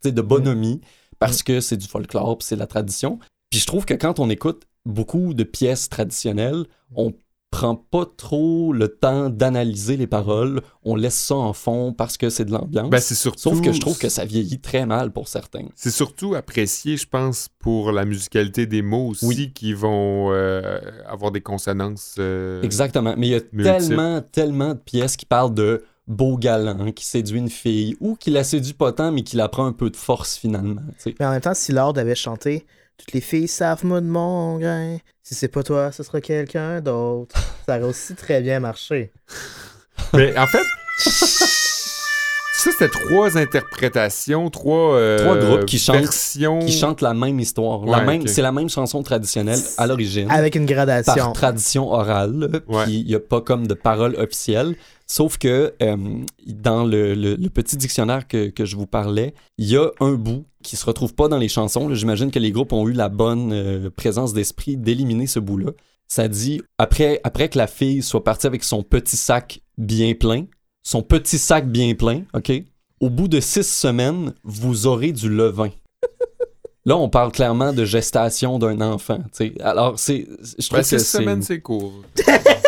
[0.00, 0.80] t'sais, de bonhomie
[1.18, 3.18] parce que c'est du folklore c'est la tradition.
[3.50, 6.64] Puis je trouve que quand on écoute beaucoup de pièces traditionnelles,
[6.94, 7.12] on
[7.52, 10.60] prend pas trop le temps d'analyser les paroles.
[10.82, 12.90] On laisse ça en fond parce que c'est de l'ambiance.
[12.90, 13.38] Ben, c'est surtout.
[13.40, 15.64] Sauf que je trouve que ça vieillit très mal pour certains.
[15.74, 19.52] C'est surtout apprécié, je pense, pour la musicalité des mots aussi, Oui.
[19.54, 22.16] qui vont euh, avoir des consonances.
[22.18, 23.14] euh, Exactement.
[23.16, 23.62] Mais il y a multiples.
[23.62, 28.30] tellement, tellement de pièces qui parlent de beau galant qui séduit une fille ou qui
[28.30, 30.80] la séduit pas tant mais qui la prend un peu de force finalement.
[31.18, 32.64] Mais en même temps, si Lord avait chanté
[32.98, 34.98] Toutes les filles savent moi de mon grain.
[35.22, 37.34] Si c'est pas toi, ce sera quelqu'un d'autre.
[37.66, 39.10] Ça aurait aussi très bien marché.
[40.14, 40.62] Mais en fait,
[40.98, 46.58] ça, c'était trois interprétations, trois, euh, Trois groupes qui chantent- versions.
[46.60, 47.84] Qui chantent la même histoire.
[47.84, 48.26] La même.
[48.26, 50.30] C'est la même chanson traditionnelle à l'origine.
[50.30, 51.32] Avec une par gradation.
[51.32, 54.74] tradition orale, puis il n'y a pas comme de parole officielle.
[55.08, 55.96] Sauf que euh,
[56.46, 60.14] dans le, le- le petit dictionnaire que, que je vous parlais, il y a un
[60.14, 61.94] bout qui se retrouve pas dans les chansons.
[61.94, 65.70] J'imagine que les groupes ont eu la bonne euh, présence d'esprit d'éliminer ce bout-là.
[66.08, 70.46] Ça dit après, après que la fille soit partie avec son petit sac bien plein,
[70.82, 72.52] son petit sac bien plein, OK?
[73.00, 75.70] Au bout de six semaines, vous aurez du levain.
[76.84, 79.18] Là, on parle clairement de gestation d'un enfant.
[79.18, 79.54] tu sais.
[79.60, 80.26] Alors, c'est,
[80.58, 81.92] je trouve Ben, que six semaines, c'est court.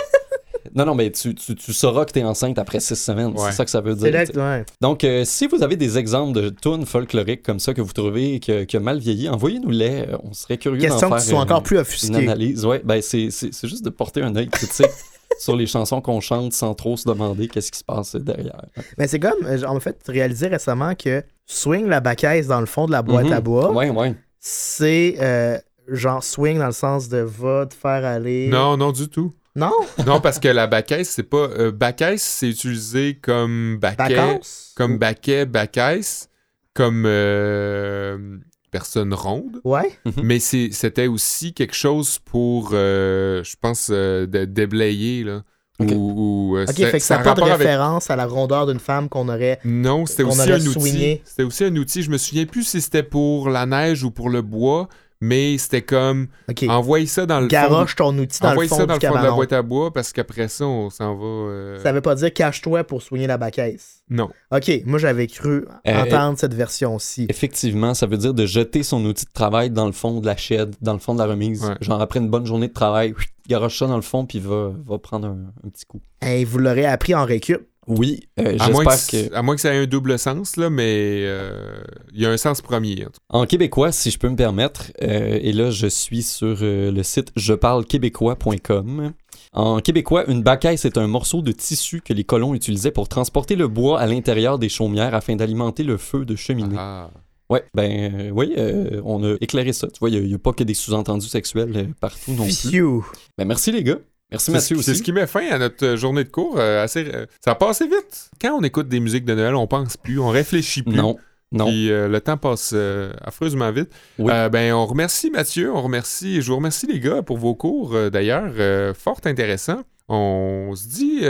[0.75, 3.29] non, non, mais tu, tu, tu sauras que t'es enceinte après six semaines.
[3.33, 3.47] Ouais.
[3.51, 4.13] C'est ça que ça veut dire.
[4.13, 4.25] là
[4.59, 4.65] ouais.
[4.81, 8.41] Donc, euh, si vous avez des exemples de tunes folkloriques comme ça que vous trouvez
[8.41, 10.07] que, que mal vieilli, envoyez-nous-les.
[10.09, 12.65] Euh, On serait curieux d'en Question faire tu sois une- encore plus une analyse.
[12.65, 14.87] Ouais, ben c'est, c'est, c'est juste de porter un œil critique
[15.41, 18.65] sur les chansons qu'on chante sans trop se demander qu'est-ce qui se passe derrière.
[18.97, 22.67] Mais c'est comme, euh, on m'a fait réaliser récemment que Swing la bacaise dans le
[22.67, 23.33] fond de la boîte Mhm.
[23.33, 24.15] à bois, Ouais, ouais.
[24.39, 25.57] c'est euh,
[25.89, 28.49] genre swing dans le sens de va te faire aller.
[28.49, 29.33] Non, non, du tout.
[29.59, 29.73] Non?
[30.07, 31.49] Non, parce que la bacaisse, c'est pas.
[31.59, 34.73] Euh, bacaisse, c'est utilisé comme baquet, Vacances?
[34.77, 36.29] comme baquet, bacaisse,
[36.75, 38.39] comme euh,
[38.71, 39.61] personne ronde.
[39.65, 39.93] Ouais.
[40.23, 45.43] Mais c'est- c'était aussi quelque chose pour, euh, je pense, euh, de déblayer, là.
[45.81, 45.91] Ok.
[45.95, 48.67] Ou, ou, Ok, c'est- fait que ça n'a pas de avec- référence à la rondeur
[48.67, 49.61] d'une femme qu'on aurait.
[49.65, 51.21] Non, c'était aussi un outil.
[51.25, 52.03] C'était aussi un outil.
[52.03, 54.89] Je me souviens plus si c'était pour la neige ou pour le bois,
[55.21, 56.65] mais c'était comme Ok.
[56.69, 57.49] envoyer ça dans le fond.
[57.49, 59.63] Garoche ton outil dans le fond ça dans du le fond de la boîte à
[59.63, 61.25] bois parce qu'après ça, on s'en va.
[61.25, 64.03] euh, Ça veut pas dire cache-toi pour soigner la bacaisse.
[64.11, 64.31] Non.
[64.53, 67.27] Ok, moi j'avais cru Euh, entendre cette version-ci.
[67.29, 70.37] Effectivement, ça veut dire de jeter son outil de travail dans le fond de la
[70.37, 71.65] shed, dans le fond de la remise.
[71.65, 71.75] Ouais.
[71.81, 73.15] Genre après une bonne journée de travail,
[73.49, 76.01] garoche ça dans le fond puis va, va prendre un, un petit coup.
[76.21, 77.67] Hey, vous l'aurez appris en récup.
[77.89, 79.35] Oui, euh, À moins, j'espère que, que...
[79.35, 81.81] à moins que ça ait un double sens, là, mais euh,
[82.13, 83.07] il y a un sens premier.
[83.31, 87.03] en québécois, si je peux me permettre, euh, et là je suis sur euh, le
[87.03, 89.13] site jeparlequébécois.com.
[89.55, 93.57] En québécois, une bacaille, c'est un morceau de tissu que les colons utilisaient pour transporter
[93.57, 96.77] le bois à l'intérieur des chaumières afin d'alimenter le feu de cheminée.
[96.79, 97.11] Ah.
[97.51, 99.89] Ouais, ben euh, oui, euh, on a éclairé ça.
[99.89, 103.01] Tu vois, il n'y a, pas que des sous-entendus sexuels euh, partout non plus.
[103.39, 103.99] Ben merci les gars.
[104.31, 106.59] Merci Mathieu ce- C'est ce qui met fin à notre euh, journée de cours.
[106.59, 108.31] euh, assez, euh, ça passe vite.
[108.41, 110.97] Quand on écoute des musiques de Noël, on pense plus, on réfléchit plus.
[110.97, 111.17] Non,
[111.51, 111.67] non.
[111.67, 113.91] Puis euh, le temps passe euh, affreusement vite.
[114.19, 114.31] Oui.
[114.35, 117.97] Euh, ben, on remercie Mathieu, on remercie, je vous remercie les gars pour vos cours
[118.11, 118.53] d'ailleurs,
[118.95, 119.81] fort intéressant.
[120.11, 121.21] On se dit,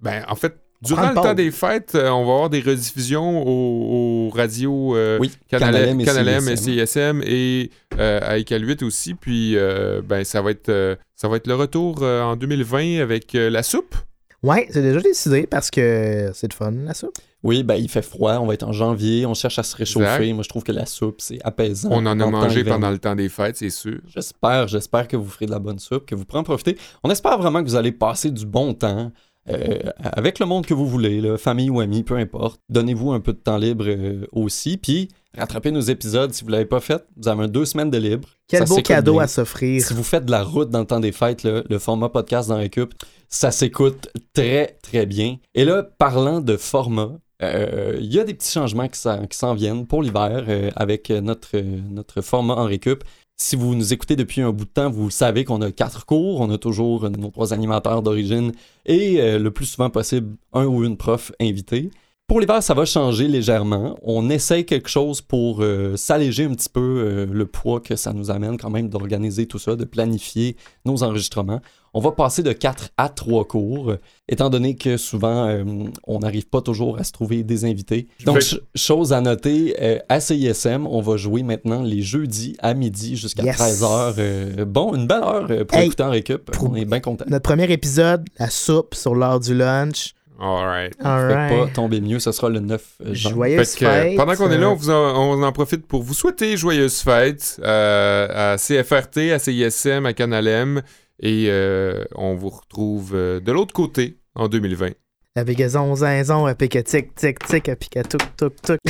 [0.00, 4.26] ben, en fait, durant le temps des fêtes, euh, on va avoir des rediffusions aux,
[4.28, 6.86] aux radios euh, Oui, Canalem, Canalem et et CISM.
[6.86, 9.14] CISM et euh, à Écal 8 aussi.
[9.14, 13.00] Puis, euh, ben, ça va être, euh, ça va être le retour euh, en 2020
[13.00, 13.94] avec euh, la soupe.
[14.42, 17.16] Ouais, c'est déjà décidé parce que c'est de fun, la soupe.
[17.44, 20.04] Oui, ben il fait froid, on va être en janvier, on cherche à se réchauffer.
[20.04, 20.34] Exact.
[20.34, 21.88] Moi, je trouve que la soupe, c'est apaisant.
[21.92, 23.98] On en a le mangé pendant le temps des fêtes, c'est sûr.
[24.06, 26.76] J'espère, j'espère que vous ferez de la bonne soupe, que vous pourrez en profiter.
[27.04, 29.12] On espère vraiment que vous allez passer du bon temps
[29.48, 32.60] euh, avec le monde que vous voulez, là, famille ou amis, peu importe.
[32.68, 36.64] Donnez-vous un peu de temps libre euh, aussi, puis rattrapez nos épisodes si vous l'avez
[36.64, 37.04] pas fait.
[37.16, 38.28] Vous avez deux semaines de libre.
[38.46, 39.22] Quel Ça beau cadeau bien.
[39.22, 39.82] à s'offrir.
[39.82, 42.50] Si vous faites de la route dans le temps des fêtes, là, le format podcast
[42.50, 42.94] dans Récup,
[43.28, 45.38] ça s'écoute très, très bien.
[45.54, 47.12] Et là, parlant de format,
[47.42, 50.44] euh, il y a des petits changements qui s'en, viennent pour l'hiver
[50.76, 53.02] avec notre, notre format en Récup.
[53.36, 56.40] Si vous nous écoutez depuis un bout de temps, vous savez qu'on a quatre cours.
[56.40, 58.52] On a toujours nos trois animateurs d'origine
[58.86, 61.90] et euh, le plus souvent possible, un ou une prof invité.
[62.28, 63.98] Pour l'hiver, ça va changer légèrement.
[64.02, 68.12] On essaye quelque chose pour euh, s'alléger un petit peu euh, le poids que ça
[68.12, 70.56] nous amène quand même d'organiser tout ça, de planifier
[70.86, 71.60] nos enregistrements.
[71.94, 75.62] On va passer de 4 à 3 cours, euh, étant donné que souvent, euh,
[76.06, 78.08] on n'arrive pas toujours à se trouver des invités.
[78.24, 82.72] Donc, ch- chose à noter, euh, à CISM, on va jouer maintenant les jeudis à
[82.72, 83.56] midi jusqu'à Yes.
[83.58, 84.64] 13h.
[84.64, 86.50] bon, une belle heure euh, pour Hey, écouter en récup.
[86.50, 87.26] pour- On est bien content.
[87.28, 90.14] Notre premier épisode, la soupe sur l'heure du lunch.
[90.40, 90.94] All right.
[90.96, 91.56] Faites Alright.
[91.66, 92.82] pas tomber mieux, ce sera le 9
[93.12, 93.14] janvier.
[93.30, 94.16] Joyeuse Fait que, euh, fête.
[94.16, 96.98] pendant qu'on est là, euh, on, vous en, on en profite pour vous souhaiter joyeuses
[97.00, 100.82] fêtes euh, à CFRT, à CISM, à Canalem.
[101.22, 104.90] Et euh, on vous retrouve euh, de l'autre côté en 2020.
[105.36, 108.80] La bégaison, zinzon, à pique tic, tic, tic, à pique tuk, tuk, tuk.